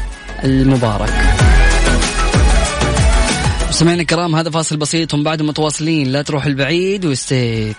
المبارك. 0.45 1.56
مستمعينا 3.77 4.03
الكرام 4.03 4.35
هذا 4.37 4.51
فاصل 4.51 4.77
بسيط 4.77 5.15
ومن 5.15 5.23
بعد 5.23 5.43
متواصلين. 5.43 6.13
لا 6.13 6.23
تروح 6.23 6.47
البعيد 6.47 7.05
و 7.05 7.19
stay 7.19 7.75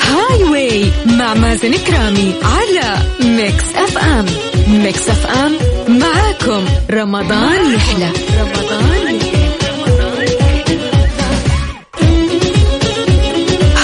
Highway 0.00 0.84
مع 1.06 1.34
مازن 1.34 1.74
كرامي 1.74 2.34
على 2.42 2.98
Mix 3.20 3.64
FM 3.76 4.26
Mix 4.68 5.08
FM 5.08 5.52
معاكم. 5.88 6.64
رمضان 6.90 7.74
يحلى. 7.74 8.10
رمضان 8.40 9.18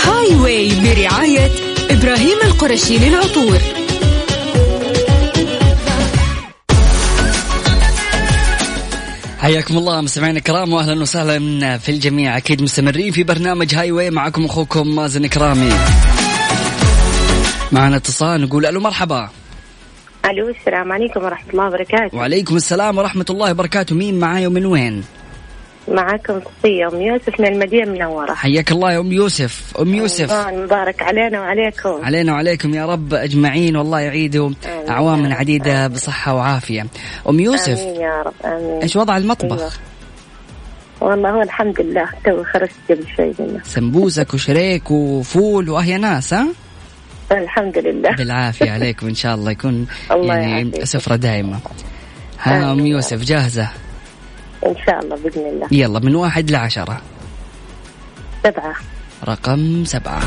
Highway 0.04 0.68
برعاية 0.68 1.50
إبراهيم 1.90 2.38
القرشي 2.44 2.98
للعطور. 2.98 3.79
حياكم 9.40 9.79
الله 9.79 10.00
مستمعينا 10.00 10.38
الكرام 10.38 10.72
واهلا 10.72 11.03
وسهلا 11.03 11.79
في 11.79 11.88
الجميع. 11.88 12.37
أكيد 12.37 12.62
مستمرين 12.62 13.12
في 13.12 13.22
برنامج 13.22 13.74
هاي 13.74 13.92
واي 13.92 14.11
معكم 14.11 14.44
أخوكم 14.44 14.96
مازن 14.96 15.26
كرامي 15.26 15.72
معنا 17.72 17.96
اتصال 17.96 18.40
نقول 18.40 18.66
ألو 18.66 18.81
مرحبا. 18.81 19.29
ألو 20.24 20.48
السلام 20.48 20.92
عليكم 20.92 21.24
ورحمة 21.24 21.50
الله 21.50 21.66
وبركاته. 21.66 22.16
وعليكم 22.16 22.57
السلام 22.57 22.98
ورحمة 22.98 23.26
الله 23.31 23.50
وبركاته. 23.50 23.96
مين 23.96 24.18
معاي 24.18 24.46
ومن 24.46 24.66
وين؟ 24.66 25.05
معكم 25.88 26.40
صفية 26.40 26.88
أم 26.92 27.00
يوسف 27.02 27.40
من 27.40 27.46
المدينة 27.46 27.82
المنورة. 27.84 28.34
حياك 28.34 28.72
الله 28.72 28.92
يا 28.92 29.00
أم 29.00 29.12
يوسف. 29.12 29.72
أم 29.80 29.94
يوسف. 29.94 30.32
مبارك 30.32 31.02
علينا 31.02 31.40
وعليكم. 31.40 32.04
علينا 32.04 32.32
وعليكم 32.32 32.74
يا 32.74 32.86
رب 32.86 33.14
أجمعين 33.14 33.76
والله 33.76 34.00
يعيدوا 34.00 34.46
آمين. 34.46 34.88
اعواما 34.90 35.34
عديدة 35.34 35.86
بصحة 35.88 36.34
وعافية. 36.34 36.86
أم 37.28 37.40
يوسف 37.40 37.80
آمين 37.80 38.00
يا 38.00 38.22
رب 38.22 38.34
آمين. 38.44 38.82
إيش 38.82 38.96
وضع 38.96 39.16
المطبخ؟ 39.16 39.58
أيوة. 39.60 39.70
والله 41.00 41.30
هو 41.30 41.42
الحمد 41.42 41.80
لله 41.80 42.08
تو 42.24 42.44
خرجت 42.44 42.72
قبل 42.90 43.04
شوي 43.16 43.34
منه. 43.38 43.60
سمبوسك 43.64 44.34
وشريك 44.34 44.90
وفول 44.90 45.70
واهيا 45.70 45.98
ناس 45.98 46.34
ها؟ 46.34 46.46
الحمد 47.32 47.78
لله. 47.78 48.10
بالعافية 48.10 48.70
عليكم 48.70 49.06
إن 49.06 49.14
شاء 49.14 49.34
الله 49.34 49.50
يكون 49.50 49.86
الله 50.12 50.34
يعني. 50.34 50.86
سفرة 50.86 51.16
دائمه 51.16 51.58
ها 52.42 52.72
آمين. 52.72 52.86
يوسف 52.86 53.24
جاهزة؟ 53.24 53.68
إن 54.66 54.74
شاء 54.86 54.98
الله 55.00 55.16
بإذن 55.16 55.46
الله. 55.46 55.68
يلا 55.72 55.98
من 55.98 56.14
واحد 56.14 56.50
لعشرة 56.50 57.00
سبعة. 58.44 58.74
رقم 59.28 59.84
سبعة. 59.84 60.22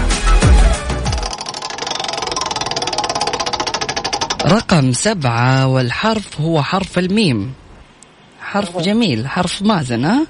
رقم 4.46 4.92
سبعة 4.94 5.68
والحرف 5.68 6.42
هو 6.42 6.62
حرف 6.62 7.00
الميم. 7.00 7.54
حرف 8.42 8.78
جميل 8.78 9.28
حرف 9.28 9.62
مازن 9.62 10.06
ها؟ 10.06 10.26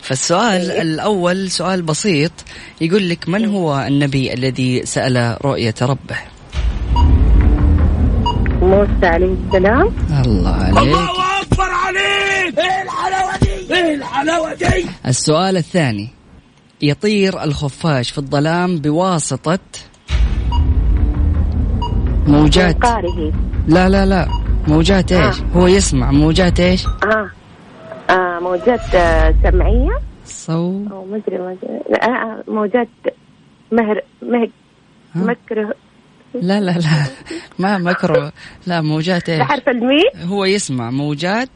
فالسؤال 0.00 0.70
الأول 0.70 1.50
سؤال 1.50 1.82
بسيط 1.82 2.32
يقول 2.80 3.08
لك 3.08 3.28
من 3.28 3.44
هو 3.44 3.80
النبي 3.86 4.34
الذي 4.34 4.86
سأل 4.86 5.36
رؤية 5.44 5.74
ربه؟ 5.82 6.16
موسى 8.62 9.06
عليه 9.06 9.34
السلام. 9.46 9.90
الله 10.24 10.54
عليك. 10.54 11.23
دي 14.24 14.86
السؤال 15.06 15.56
الثاني. 15.56 16.08
يطير 16.82 17.42
الخفاش 17.42 18.10
في 18.10 18.18
الظلام 18.18 18.76
بواسطة 18.78 19.58
موجات 22.26 22.76
لا 23.68 23.88
لا 23.88 24.06
لا. 24.06 24.28
موجات 24.68 25.12
إيش؟ 25.12 25.36
هو 25.56 25.66
يسمع. 25.66 26.10
موجات 26.10 26.60
إيش؟ 26.60 26.86
آه, 26.86 27.30
آه 28.10 28.38
موجات 28.40 28.94
آه 28.94 29.34
سمعية. 29.42 29.98
صو 30.26 30.86
أو 30.90 31.16
أدري. 31.16 31.36
آه 31.38 31.56
آه، 32.02 32.44
موجات 32.48 32.88
مهر 33.72 34.00
مهر 34.22 34.48
مكره 35.14 35.74
لا 36.34 36.60
لا 36.60 36.70
لا. 36.70 37.04
ما 37.58 37.78
مكرو 37.78 38.30
لا 38.66 38.80
موجات 38.80 39.28
إيش؟ 39.28 39.40
بحرف 39.40 39.68
الميم 39.68 40.28
هو 40.28 40.44
يسمع. 40.44 40.90
موجات. 40.90 41.48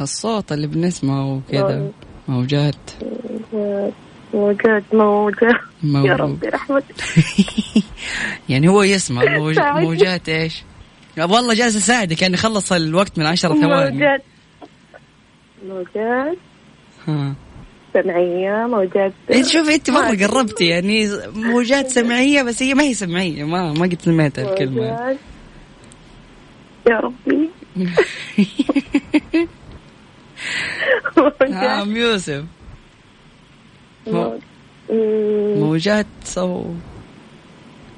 الصوت. 0.00 0.52
اللي 0.52 0.66
بنسمعه 0.66 1.34
وكذا. 1.34 1.90
موجات. 2.28 2.74
موجات 4.34 4.82
موجات. 4.94 5.60
مو- 5.82 6.06
يا 6.06 6.14
ربي 6.16 6.48
رحمتك. 6.48 6.94
يعني 8.48 8.68
هو 8.68 8.82
يسمع. 8.82 9.22
موج... 9.38 9.58
موجات 9.60 10.28
إيش؟ 10.28 10.62
والله 11.18 11.54
جالس 11.54 11.76
أساعدك. 11.76 12.22
يعني 12.22 12.36
خلص 12.36 12.72
الوقت 12.72 13.18
من 13.18 13.26
عشرة 13.26 13.54
ثواني. 13.54 13.90
موجات. 13.96 14.22
موجات. 15.66 16.36
ها. 17.08 17.34
سمعية 17.94 18.66
موجات. 18.66 19.12
انت 19.32 19.46
شوفي 19.46 19.74
أنت 19.74 19.90
مرة 19.90 20.26
قربتي. 20.26 20.64
يعني 20.66 21.08
موجات 21.34 21.86
سمعية 21.98 22.42
بس 22.42 22.62
هي 22.62 22.74
ما 22.74 22.82
هي 22.82 22.94
سمعية. 22.94 23.44
ما 23.44 23.72
ما 23.72 23.86
قد 23.86 23.98
سمعت 24.02 24.40
موجات. 24.40 25.16
يا 26.88 27.00
ربي. 27.00 27.50
نعم 31.48 31.96
يوسف. 31.96 32.44
موجات 35.58 36.06
صو 36.24 36.64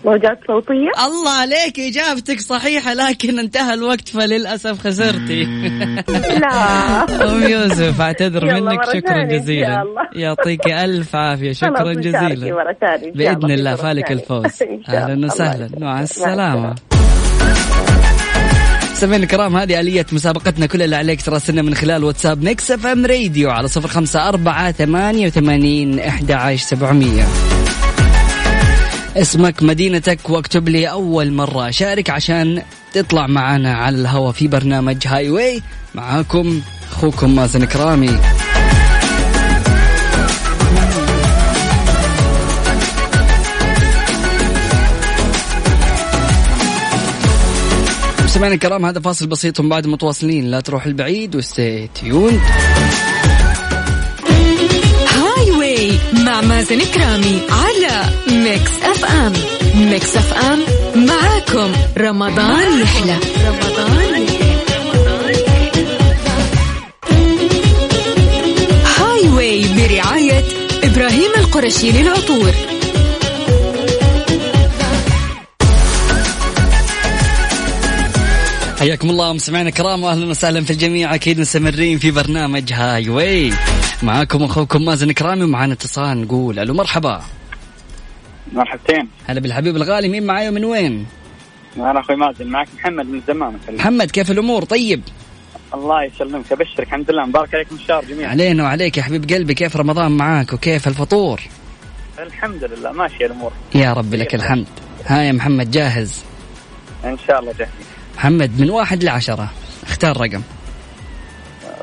موجات 0.04 0.38
صوتية؟ 0.46 0.90
الله 1.06 1.30
عليك 1.30 1.80
إجابتك 1.80 2.40
صحيحة 2.40 2.94
لكن 2.94 3.38
انتهى 3.38 3.74
الوقت 3.74 4.08
فللأسف 4.08 4.86
خسرتي. 4.86 5.44
لا. 6.38 7.04
أم 7.28 7.42
يوسف 7.42 8.00
أعتذر 8.00 8.44
يلا 8.44 8.60
منك 8.60 8.84
شكرا 8.84 9.24
جزيلا. 9.24 9.84
يعطيك 10.14 10.66
ألف 10.66 11.16
عافية 11.16 11.52
شكرا 11.52 11.92
جزيلا. 11.92 12.74
بإذن 13.14 13.50
الله 13.50 13.74
فالك. 13.74 14.12
الفوز. 14.12 14.62
أهلا 14.88 15.26
وسهلا. 15.26 15.68
مع 15.78 16.02
يسلمك. 16.02 16.89
سمعنا 19.00 19.22
الكرام 19.22 19.56
هذه 19.56 19.80
آلية 19.80 20.06
مسابقتنا 20.12 20.66
كل 20.66 20.82
اللي 20.82 20.96
عليك 20.96 21.22
تراسلنا 21.22 21.62
من 21.62 21.74
خلال 21.74 22.04
واتساب 22.04 22.42
Mix 22.42 22.70
FM 22.70 23.06
Radio 23.06 23.50
على 23.50 23.68
صفر 23.68 23.88
خمسة 23.88 24.28
أربعة 24.28 24.72
ثمانية 24.72 25.26
وثمانين 25.26 25.98
إحدى 25.98 26.34
عشر 26.34 26.66
سبعمية. 26.66 27.26
اسمك 29.16 29.62
مدينتك 29.62 30.30
واكتب 30.30 30.68
لي 30.68 30.90
أول 30.90 31.32
مرة 31.32 31.70
شارك 31.70 32.10
عشان 32.10 32.62
تطلع 32.92 33.26
معنا 33.26 33.74
على 33.74 33.96
الهواء 33.96 34.32
في 34.32 34.48
برنامج 34.48 35.06
Highway 35.06 35.62
معاكم 35.94 36.60
أخوكم 36.92 37.36
مازن 37.36 37.64
كرامي. 37.64 38.18
مستمعينا 48.40 48.54
الكرام 48.54 48.86
هذا 48.86 49.00
فاصل 49.00 49.26
بسيط 49.26 49.60
ومن 49.60 49.68
بعد 49.68 49.86
متواصلين. 49.86 50.50
لا 50.50 50.60
تروح 50.60 50.86
البعيد 50.86 51.36
و 51.36 51.47
stay 51.47 51.88
Highway 55.08 55.92
مع 56.12 56.40
مازن 56.40 56.80
كرامي 56.80 57.40
على 57.50 58.10
Mix 58.26 58.70
FM. 58.82 59.32
Mix 59.74 60.16
FM 60.16 60.58
معاكم. 61.06 61.72
رمضان 61.98 62.80
يحلى. 62.80 63.16
رمضان 63.46 64.26
Highway 68.98 69.64
برعاية 69.76 70.44
إبراهيم 70.84 71.30
القرشي 71.38 71.92
للعطور. 71.92 72.52
حياكم 78.80 79.10
الله 79.10 79.32
مستمعينا 79.32 79.68
الكرام 79.68 80.02
واهلا 80.02 80.26
وسهلا 80.26 80.64
في 80.64 80.70
الجميع. 80.70 81.14
أكيد 81.14 81.40
مستمرين 81.40 81.98
في 81.98 82.10
برنامج 82.10 82.72
Highway. 82.72 83.52
معاكم 84.02 84.42
أخوكم 84.42 84.84
مازن 84.84 85.12
كرامي 85.12 85.44
ومعنا 85.44 85.72
اتصال 85.72 86.22
نقول 86.22 86.58
ألو 86.58 86.74
مرحبا. 86.74 87.22
مرحبتين. 88.52 89.08
هلا 89.26 89.40
بالحبيب 89.40 89.76
الغالي 89.76 90.08
مين 90.08 90.26
معاي 90.26 90.48
ومن 90.48 90.64
وين؟ 90.64 91.06
أنا 91.76 92.00
أخوي 92.00 92.16
مازن 92.16 92.46
معك 92.46 92.68
محمد 92.78 93.06
من 93.06 93.18
الدمام 93.18 93.58
محمد 93.68 94.10
كيف 94.10 94.30
الأمور؟ 94.30 94.64
طيب؟ 94.64 95.02
الله 95.74 96.04
يسلمك 96.04 96.52
أبشرك 96.52 96.80
الحمد 96.80 97.10
لله 97.10 97.26
مبارك 97.26 97.54
عليكم 97.54 97.74
الشهر 97.74 98.04
جميعا. 98.04 98.30
علينا 98.30 98.62
وعليك 98.62 98.98
يا 98.98 99.02
حبيب 99.02 99.30
قلبي 99.30 99.54
كيف 99.54 99.76
رمضان 99.76 100.12
معاك 100.12 100.52
وكيف 100.52 100.88
الفطور؟ 100.88 101.40
الحمد 102.18 102.64
لله 102.64 102.92
ماشية 102.92 103.26
الأمور. 103.26 103.52
يا 103.74 103.92
رب 103.92 104.14
لك 104.14 104.34
الحمد. 104.34 104.66
ها 105.06 105.22
يا 105.22 105.32
محمد 105.32 105.70
جاهز؟ 105.70 106.24
إن 107.04 107.16
شاء 107.26 107.40
الله 107.40 107.52
جاهز. 107.58 107.70
محمد 108.20 108.60
من 108.60 108.70
واحد 108.70 109.04
لعشرة. 109.04 109.50
اختار 109.82 110.20
رقم. 110.20 110.42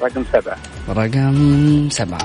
رقم 0.02 0.24
سبعة. 0.34 0.58
رقم 0.90 1.90
سبعة. 1.90 2.24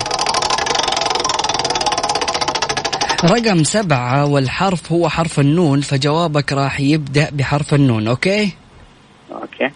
رقم 3.24 3.64
سبعة 3.64 4.26
والحرف 4.26 4.92
هو 4.92 5.08
حرف 5.08 5.40
النون 5.40 5.80
فجوابك 5.80 6.52
راح 6.52 6.80
يبدأ 6.80 7.30
بحرف 7.32 7.74
النون 7.74 8.08
okay؟ 8.08 8.52
okay. 9.32 9.70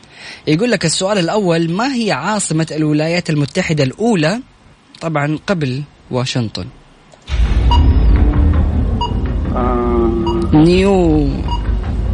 يقول 0.46 0.70
لك 0.70 0.85
السؤال 0.85 1.18
الأول 1.18 1.70
ما 1.70 1.94
هي 1.94 2.12
عاصمة 2.12 2.66
الولايات 2.70 3.31
المتحدة 3.31 3.85
الأولى؟ 3.85 4.40
طبعا 5.01 5.38
قبل 5.46 5.83
واشنطن. 6.11 6.66
آه... 9.57 10.51
نيو 10.53 11.29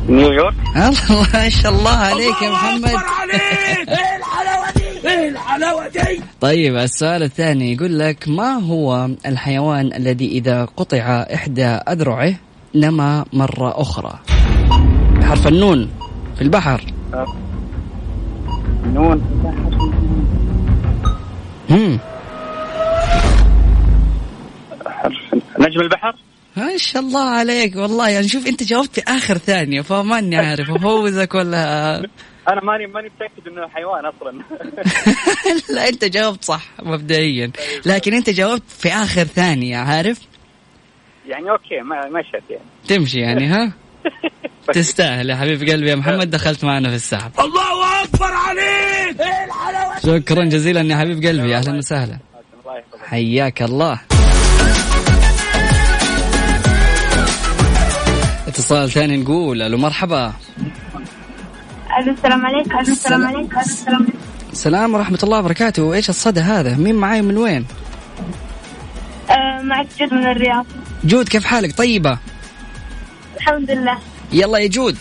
نيويورك 0.09 0.55
الله 0.77 1.27
ما 1.35 1.49
شاء 1.49 1.73
الله 1.73 1.97
عليك 1.97 2.43
يا 2.43 2.51
محمد. 2.51 2.99
طيب 6.41 6.77
السؤال 6.77 7.23
الثاني 7.23 7.73
يقول 7.73 7.99
لك 7.99 8.29
ما 8.29 8.59
هو 8.59 9.09
الحيوان 9.27 9.93
الذي 9.93 10.27
إذا 10.27 10.65
قطع 10.65 11.27
إحدى 11.35 11.67
أذرعه 11.67 12.35
نما 12.75 13.25
مرة 13.33 13.81
أخرى؟ 13.81 14.19
بحرف 15.21 15.47
النون 15.47 15.91
في 16.37 16.43
البحر. 16.43 16.81
نون. 18.87 19.23
هم. 21.71 21.99
حرف 24.87 25.15
نجم 25.59 25.81
البحر؟ 25.81 26.15
ما 26.57 26.77
شاء 26.77 27.03
الله 27.03 27.29
عليك 27.31 27.77
والله. 27.77 28.09
يعني 28.09 28.29
شوف 28.29 28.47
انت 28.47 28.63
جاوبت 28.63 28.95
في 28.95 29.03
آخر 29.09 29.39
ثانية 29.39 29.81
فماني 29.81 30.37
عارف. 30.37 30.71
افوزك 30.71 31.35
ولا؟ 31.35 31.99
أنا 32.49 32.61
ماني 32.65 32.87
ماني 32.87 33.09
متأكد 33.17 33.49
إنه 33.49 33.69
حيوان 33.69 34.05
أصلا. 34.07 34.43
لا 35.75 35.89
انت 35.89 36.05
جاوبت 36.05 36.45
صح 36.45 36.63
مبدئيا. 36.83 37.51
لكن 37.87 38.15
انت 38.15 38.31
جاوبت 38.31 38.63
في 38.79 38.89
آخر 38.89 39.25
ثانية 39.25 39.77
عارف؟ 39.77 40.19
يعني 41.29 41.51
أوكي 41.51 41.81
ما 41.81 42.09
مشت 42.21 42.43
يعني. 42.51 42.63
تمشي 42.89 43.21
يعني 43.21 43.47
ها؟ 43.47 43.73
تستاهل 44.75 45.31
يا 45.31 45.37
حبيب 45.37 45.69
قلبي 45.69 45.91
يا 45.91 45.95
محمد. 45.95 46.31
دخلت 46.31 46.65
معنا 46.65 46.89
في 46.89 46.95
السحب. 46.95 47.31
الله 47.41 48.03
أكبر 48.05 48.33
عليك! 48.33 49.17
شكرا 50.07 50.45
جزيلا 50.45 50.81
يا 50.81 50.97
حبيب 50.97 51.27
قلبي. 51.27 51.57
أهلا 51.57 51.77
وسهلا. 51.79 52.19
حياك 53.05 53.63
الله. 53.63 54.01
اتصال 58.53 58.91
ثاني 58.91 59.17
نقول 59.17 59.63
ألو 59.63 59.79
مرحبا. 59.79 60.33
ألو 61.99 62.13
السلام 62.13 62.47
عليكم 62.47 62.79
ألو 62.79 62.93
السلام 62.93 63.27
عليكم 63.27 63.59
السلام 63.59 64.07
السلام 64.53 64.95
ورحمة 64.95 65.19
الله 65.23 65.39
وبركاته. 65.39 65.95
إيش 65.95 66.11
الصدى 66.11 66.41
هذا؟ 66.41 66.77
مين 66.77 66.95
معاي 66.95 67.23
من 67.23 67.37
وين؟ 67.37 67.67
آه، 69.31 69.63
معك 69.63 69.87
جود 70.01 70.15
من 70.15 70.27
الرياض. 70.27 70.67
جود 71.05 71.29
كيف 71.29 71.45
حالك؟ 71.45 71.77
طيبة. 71.77 72.19
الحمد 73.37 73.71
لله. 73.71 73.99
يلا 74.33 74.59
يا 74.59 74.69
جود. 74.69 74.97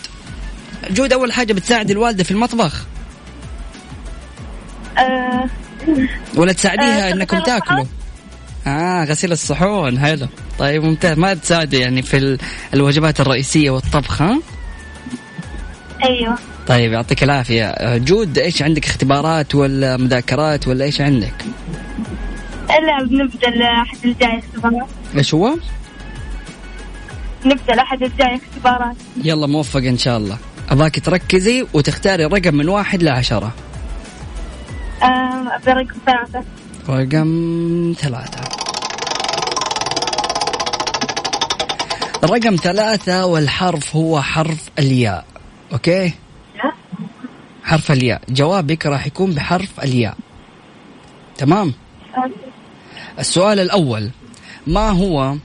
جود 0.90 1.12
أول 1.12 1.32
حاجة 1.32 1.52
بتساعد 1.52 1.90
الوالدة 1.90 2.24
في 2.24 2.30
المطبخ. 2.30 2.86
آه، 4.98 5.44
ولا 6.36 6.52
تساعديها 6.52 7.08
آه، 7.08 7.12
إنكم 7.12 7.38
تاكلوا؟ 7.38 7.84
آه 8.66 9.04
غسيل 9.04 9.32
الصحون 9.32 9.98
حلو. 9.98 10.26
طيب 10.58 10.82
ممتاز. 10.82 11.18
ما 11.18 11.34
تساعدي 11.34 11.78
يعني 11.78 12.02
في 12.02 12.16
ال- 12.16 12.38
الوجبات 12.74 13.20
الرئيسية 13.20 13.70
والطبخ 13.70 14.22
ها؟ 14.22 14.38
أيوه. 16.04 16.38
طيب 16.66 16.92
يعطيك 16.92 17.22
العافية. 17.22 17.64
آه، 17.64 17.96
جود 17.96 18.38
إيش 18.38 18.62
عندك 18.62 18.84
اختبارات 18.86 19.54
ولا 19.54 19.96
مذاكرات 19.96 20.68
ولا 20.68 20.84
إيش 20.84 21.00
عندك؟ 21.00 21.34
لا 22.68 23.04
بنبدا 23.06 23.48
الأحد 23.48 23.96
الجاي 24.04 24.38
اختبارات. 24.38 24.88
إيش 25.16 25.34
هو؟ 25.34 25.54
نبدأ 27.44 27.74
الأحد 27.74 28.02
الجاي 28.02 28.36
اختبارات. 28.50 28.96
يلا 29.24 29.46
موفق 29.46 29.80
إن 29.80 29.98
شاء 29.98 30.16
الله. 30.16 30.38
اباك 30.70 31.00
تركزي 31.00 31.66
وتختاري 31.74 32.24
رقم 32.24 32.54
من 32.54 32.68
واحد 32.68 33.02
لعشرة 33.02 33.52
آه، 35.02 35.56
ابدا 35.56 35.72
رقم 35.72 35.94
ثلاثة. 36.06 36.44
رقم 36.88 37.94
ثلاثة. 37.98 38.40
رقم 42.24 42.56
ثلاثة 42.56 43.26
والحرف 43.26 43.96
هو 43.96 44.22
حرف 44.22 44.70
الياء. 44.78 45.24
أوكي؟ 45.72 46.12
حرف 47.64 47.92
الياء. 47.92 48.22
جوابك 48.28 48.86
راح 48.86 49.06
يكون 49.06 49.30
بحرف 49.30 49.80
الياء. 49.80 50.16
تمام؟ 51.38 51.72
السؤال 53.18 53.60
الأول 53.60 54.10
ما 54.66 54.90
هو 54.90 55.36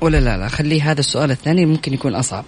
ولا 0.00 0.20
لا 0.20 0.36
لا 0.36 0.48
خليه 0.48 0.90
هذا 0.90 1.00
السؤال 1.00 1.30
الثاني 1.30 1.66
ممكن 1.66 1.94
يكون 1.94 2.14
أصعب. 2.14 2.44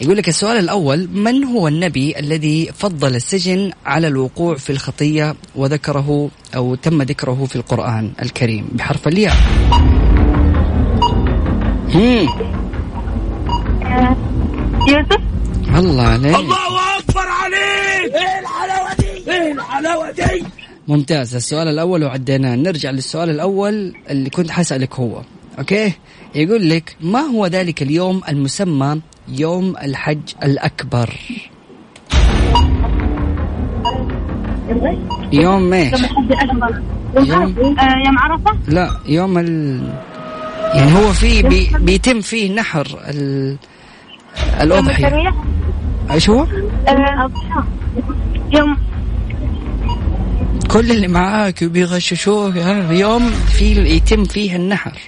يقول 0.00 0.16
لك 0.16 0.28
السؤال 0.28 0.58
الأول 0.58 1.08
من 1.12 1.44
هو 1.44 1.68
النبي 1.68 2.18
الذي 2.18 2.70
فضل 2.74 3.14
السجن 3.16 3.72
على 3.86 4.06
الوقوع 4.08 4.56
في 4.56 4.70
الخطية 4.70 5.34
وذكره 5.56 6.30
أو 6.56 6.74
تم 6.74 7.02
ذكره 7.02 7.44
في 7.44 7.56
القرآن 7.56 8.12
الكريم؟ 8.22 8.68
بحرف 8.72 9.08
الياء. 9.08 9.36
هم. 11.94 12.59
يوسف؟ 14.88 15.20
الله 15.78 16.02
عليك. 16.02 16.36
الله 16.36 16.98
أكبر 16.98 17.20
عليك. 17.42 18.14
إيه 18.14 18.40
الحلاوة 18.40 18.94
دي؟ 18.98 19.30
إيه 19.32 19.52
الحلاوة 19.52 20.10
دي؟ 20.10 20.44
ممتاز. 20.88 21.34
السؤال 21.34 21.68
الأول 21.68 22.04
وعديناه. 22.04 22.54
نرجع 22.56 22.90
للسؤال 22.90 23.30
الأول 23.30 23.94
اللي 24.10 24.30
كنت 24.30 24.50
حسألك 24.50 24.94
هو. 24.94 25.22
أوكي؟ 25.58 25.92
يقول 26.34 26.68
لك 26.70 26.96
ما 27.00 27.20
هو 27.20 27.46
ذلك 27.46 27.82
اليوم 27.82 28.20
المسمى 28.28 29.00
يوم 29.28 29.76
الحج 29.82 30.20
الأكبر؟ 30.42 31.14
يوم 35.32 35.72
إيش؟ 35.72 35.92
يوم 35.92 36.04
الحج 36.04 36.32
الأكبر. 36.32 36.82
يوم- 37.16 37.78
آه، 37.78 37.96
يوم 38.06 38.18
عرفة؟ 38.18 38.58
لا 38.68 38.90
يوم 39.06 39.38
ال... 39.38 39.80
يعني 40.74 40.92
هو 40.94 41.12
في 41.12 41.42
بي... 41.42 41.70
بيتم 41.80 42.20
فيه 42.20 42.54
نحر 42.54 42.86
ال... 43.08 43.56
الأضحية. 44.60 45.34
إيش 46.10 46.30
هو؟ 46.30 46.46
آه، 46.88 47.30
يوم. 48.50 48.76
كل 50.70 50.90
اللي 50.90 51.08
معاك 51.08 51.64
بيغششوك. 51.64 52.56
ها، 52.56 52.92
يوم 52.92 53.30
في 53.30 53.64
يتم 53.96 54.24
فيه 54.24 54.56
النحر. 54.56 54.98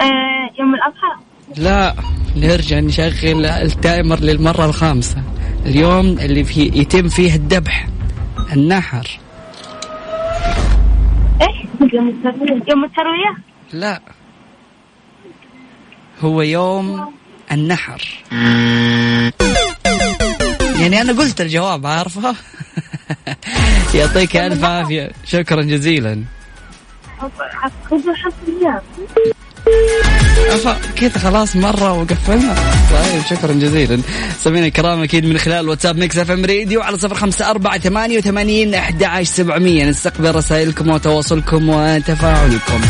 آه، 0.00 0.50
يوم 0.58 0.74
الأضحى؟ 0.74 1.24
لا 1.56 1.94
نرجع 2.36 2.80
نشغل 2.80 3.46
ال 3.46 3.58
timer 3.58 4.20
للمرة 4.20 4.64
الخامسة. 4.64 5.22
اليوم 5.66 6.06
اللي 6.06 6.44
فيه 6.44 6.80
يتم 6.80 7.08
فيه 7.08 7.34
الذبح 7.34 7.88
النحر. 8.52 9.18
إيش 11.42 11.92
يوم 11.94 12.08
التروية 12.08 12.62
يوم 12.68 12.84
التروية 12.84 13.36
لا. 13.72 14.00
هو 16.20 16.42
يوم 16.42 17.14
النحر. 17.54 18.24
يعني 20.80 21.00
أنا 21.00 21.12
قلت 21.12 21.40
الجواب 21.40 21.86
عارفة؟ 21.86 22.34
يعطيك 23.94 24.36
ألف 24.36 24.64
عافية. 24.64 25.10
شكرا 25.24 25.62
جزيلا. 25.62 26.24
أفا 30.48 30.78
كذا 30.96 31.18
خلاص 31.18 31.56
مرة 31.56 31.92
وقفلنا. 31.92 32.54
طيب 32.90 33.22
شكرا 33.30 33.52
جزيلا. 33.52 34.00
سمينا 34.40 34.66
الكرام 34.66 35.02
أكيد 35.02 35.26
من 35.26 35.38
خلال 35.38 35.68
واتساب 35.68 35.96
Mix 35.96 36.18
FM 36.18 36.44
Radio 36.44 36.82
على 36.82 36.98
صفر 36.98 37.14
خمسة 37.14 37.50
أربعة 37.50 37.78
ثمانية 37.78 38.18
وثمانين 38.18 38.74
أحد 38.74 39.02
عشر 39.02 39.24
سبعمية. 39.24 39.84
نستقبل 39.84 40.34
رسائلكم 40.34 40.88
وتواصلكم 40.88 41.68
وتفاعلكم. 41.68 42.80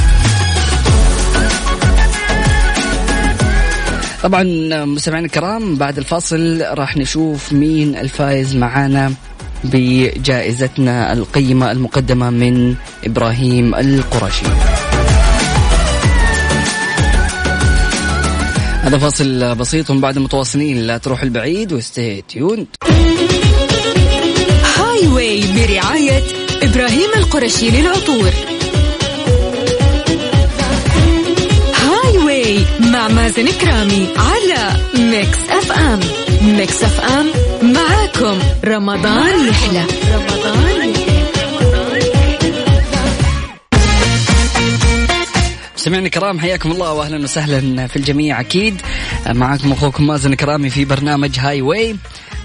طبعا 4.25 4.43
مستمعينا 4.85 5.27
الكرام 5.27 5.77
بعد 5.77 5.99
الفاصل 5.99 6.65
راح 6.71 6.97
نشوف 6.97 7.53
مين 7.53 7.97
الفائز 7.97 8.57
معانا 8.57 9.13
بجائزتنا 9.65 11.13
القيمة 11.13 11.71
المقدمة 11.71 12.31
من 12.31 12.75
إبراهيم 13.05 13.75
القرشي. 13.75 14.47
هذا 18.83 18.99
فاصل 18.99 19.55
بسيط 19.55 19.93
بعد 19.93 20.19
متواصلين 20.19 20.79
لا 20.79 20.99
تروح 20.99 21.23
البعيد 21.23 21.73
و 21.73 21.83
stay 21.83 22.23
tuned. 22.29 22.67
Highway 24.77 25.45
برعاية 25.57 26.23
إبراهيم 26.63 27.11
القرشي 27.17 27.71
للعطور. 27.71 28.54
مع 32.81 33.09
مازن 33.09 33.47
كرامي 33.47 34.09
على 34.17 34.77
Mix 34.95 35.39
FM. 35.51 36.01
Mix 36.43 36.85
FM 36.85 37.27
معاكم. 37.73 38.39
رمضان 38.65 39.49
يحلى. 39.49 39.85
رمضان 40.15 40.93
سمعنا 45.77 46.07
الكرام 46.07 46.41
حياكم 46.41 46.73
الله 46.73 46.93
واهلا 46.93 47.25
وسهلا 47.25 47.87
في 47.87 47.97
الجميع 47.97 48.41
أكيد. 48.41 48.81
معكم 49.29 49.73
أخوكم 49.73 50.07
مازن 50.07 50.35
كرامي 50.35 50.71
في 50.71 50.85
برنامج 50.85 51.39
هاي 51.39 51.63
واي 51.63 51.97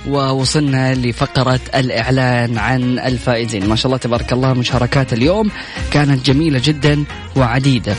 ووصلنا 0.07 0.95
لفقرة 0.95 1.59
الإعلان 1.75 2.57
عن 2.57 2.99
الفائزين. 2.99 3.69
ما 3.69 3.75
شاء 3.75 3.85
الله 3.85 3.97
تبارك 3.97 4.33
الله 4.33 4.53
مشاركات 4.53 5.13
اليوم 5.13 5.51
كانت 5.91 6.25
جميلة 6.25 6.61
جدا 6.63 7.03
وعديدة. 7.35 7.95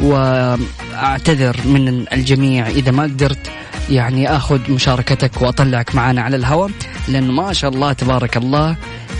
وأعتذر 0.00 1.56
من 1.64 2.04
الجميع 2.12 2.68
إذا 2.68 2.90
ما 2.90 3.02
قدرت 3.02 3.50
يعني 3.90 4.36
أخذ 4.36 4.70
مشاركتك 4.70 5.42
وأطلعك 5.42 5.94
معنا 5.94 6.22
على 6.22 6.36
الهواء 6.36 6.70
لأنه 7.08 7.32
ما 7.32 7.52
شاء 7.52 7.70
الله 7.70 7.92
تبارك 7.92 8.36
الله 8.36 8.76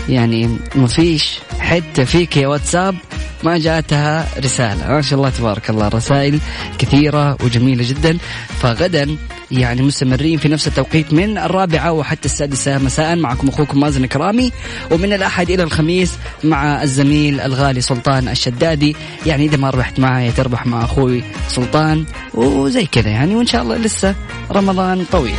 يعني 0.09 0.57
ما 0.75 0.87
فيش 0.87 1.39
حتى 1.59 2.05
فيك 2.05 2.37
يا 2.37 2.47
واتساب 2.47 2.95
ما 3.43 3.57
جاتها 3.57 4.27
رسالة. 4.39 4.87
ما 4.87 5.01
شاء 5.01 5.19
الله 5.19 5.29
تبارك 5.29 5.69
الله 5.69 5.87
رسائل 5.87 6.39
كثيرة 6.79 7.37
وجميلة 7.43 7.89
جدا. 7.89 8.17
فغدا 8.59 9.17
يعني 9.57 9.81
مستمرين 9.81 10.37
في 10.37 10.49
نفس 10.49 10.67
التوقيت 10.67 11.13
من 11.13 11.37
الرابعة 11.37 11.91
وحتى 11.91 12.25
السادسة. 12.25 12.77
مساء 12.77 13.15
معكم 13.15 13.47
أخوكم 13.47 13.79
مازن 13.79 14.05
كرامي 14.05 14.51
ومن 14.91 15.13
الأحد 15.13 15.49
إلى 15.49 15.63
الخميس 15.63 16.13
مع 16.43 16.83
الزميل 16.83 17.41
الغالي 17.41 17.81
سلطان 17.81 18.27
الشدادي. 18.27 18.95
يعني 19.25 19.45
إذا 19.45 19.57
ما 19.57 19.69
ربحت 19.69 19.99
معي 19.99 20.31
تربح 20.31 20.65
مع 20.65 20.83
أخوي 20.83 21.23
سلطان 21.47 22.05
وزي 22.33 22.85
كذا 22.85 23.09
يعني 23.09 23.35
وإن 23.35 23.45
شاء 23.45 23.63
الله 23.63 23.77
لسه 23.77 24.15
رمضان 24.51 25.05
طويل. 25.11 25.35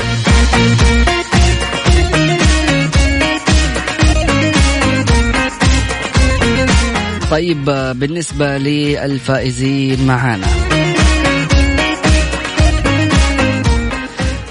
طيب 7.30 7.64
بالنسبة 7.94 8.58
للفائزين 8.58 10.06
معانا. 10.06 10.63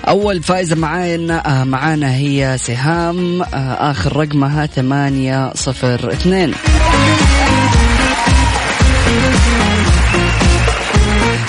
أول 0.07 0.43
فائزة 0.43 0.75
معانا 0.75 1.63
معانا 1.63 2.15
هي 2.15 2.57
سهام 2.59 3.41
آخر 3.53 4.17
رقمها 4.17 4.65
ثمانية 4.65 5.53
صفر 5.55 6.11
اثنين. 6.13 6.53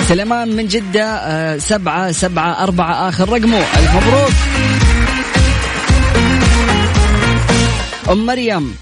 سليمان 0.08 0.56
من 0.56 0.66
جدة 0.66 1.58
سبعة 1.58 2.12
سبعة 2.12 2.62
أربعة 2.62 3.08
آخر 3.08 3.28
رقمه. 3.28 3.58
ألف 3.58 3.94
مبروك. 3.96 4.32
أم 8.10 8.26
مريم 8.26 8.74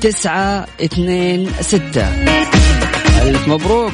تسعة 0.00 0.66
اثنين 0.84 1.50
ستة. 1.60 2.08
ألف 3.22 3.48
مبروك. 3.48 3.92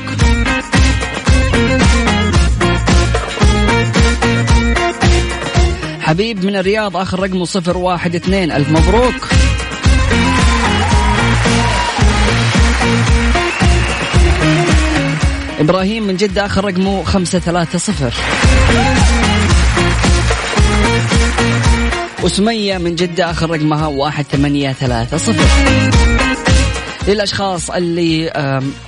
حبيب 6.05 6.45
من 6.45 6.57
الرياض 6.57 6.97
آخر 6.97 7.21
رقمه 7.21 7.45
صفر 7.45 7.77
واحد 7.77 8.15
اثنين. 8.15 8.53
ألف 8.53 8.69
مبروك. 8.69 9.29
إبراهيم 15.61 16.03
من 16.03 16.17
جدة 16.17 16.47
آخر 16.47 16.65
رقمه 16.65 17.05
خمسة 17.05 17.39
ثلاثة 17.39 17.79
صفر. 17.79 18.15
وسمية 22.23 22.79
من 22.79 22.95
جدة 22.95 23.31
آخر 23.31 23.51
رقمها 23.51 23.87
واحد 23.87 24.25
ثمانية 24.25 24.73
ثلاثة 24.73 25.17
صفر. 25.17 25.45
للأشخاص 27.09 27.71
اللي 27.71 28.33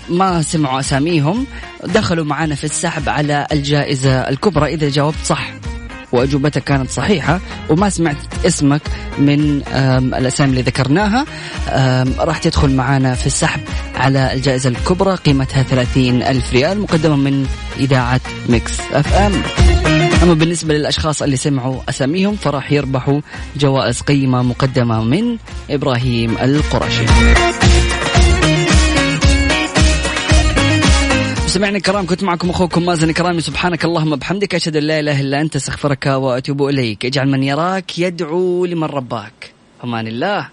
ما 0.09 0.43
سمعوا 0.43 0.81
أساميهم 0.81 1.47
دخلوا 1.85 2.25
معنا 2.25 2.55
في 2.55 2.65
السحب 2.65 3.09
على 3.09 3.47
الجائزة 3.53 4.11
الكبرى 4.11 4.75
إذا 4.75 4.89
جاوبت 4.89 5.25
صح. 5.25 5.56
وأجوبتك 6.13 6.65
كانت 6.65 6.91
صحيحة 6.91 7.41
وما 7.71 7.91
سمعت 7.91 8.17
اسمك 8.47 8.83
من 9.19 9.63
الأسامي 10.15 10.51
اللي 10.51 10.63
ذكرناها. 10.63 11.25
راح 12.19 12.39
تدخل 12.39 12.71
معنا 12.75 13.15
في 13.15 13.27
السحب 13.27 13.61
على 13.97 14.33
الجائزة 14.33 14.69
الكبرى 14.69 15.15
قيمتها 15.15 15.63
30 15.63 16.23
ألف 16.23 16.53
ريال 16.53 16.81
مقدمة 16.81 17.17
من 17.17 17.47
إذاعة 17.81 18.21
Mix 18.49 18.73
FM. 18.93 19.33
أما 20.23 20.35
بالنسبة 20.35 20.75
للأشخاص 20.75 21.23
اللي 21.23 21.37
سمعوا 21.37 21.81
أساميهم 21.89 22.37
فراح 22.37 22.73
يربحوا 22.73 23.21
جوائز 23.57 24.01
قيمة 24.01 24.43
مقدمة 24.43 25.05
من 25.05 25.37
إبراهيم 25.71 26.39
القرشي. 26.39 27.05
مستمعينا 31.47 31.77
الكرام 31.77 32.07
كنت 32.07 32.23
معكم 32.25 32.51
أخوكم 32.51 32.87
مازن 32.87 33.13
كرامي 33.13 33.41
سبحانك 33.41 33.85
اللهم 33.85 34.17
بحمدك 34.17 34.55
أشهد 34.55 34.77
أن 34.77 34.83
لا 34.83 35.01
إله 35.01 35.21
إلا 35.21 35.41
أنت 35.41 35.57
أستغفرك 35.57 36.07
وأتوب 36.07 36.61
إليك. 36.69 37.07
اجعل 37.07 37.29
من 37.29 37.43
يراك 37.43 37.99
يدعو 37.99 38.67
لمن 38.67 38.89
رباك. 38.99 39.39
أمان 39.85 40.07
الله. 40.07 40.45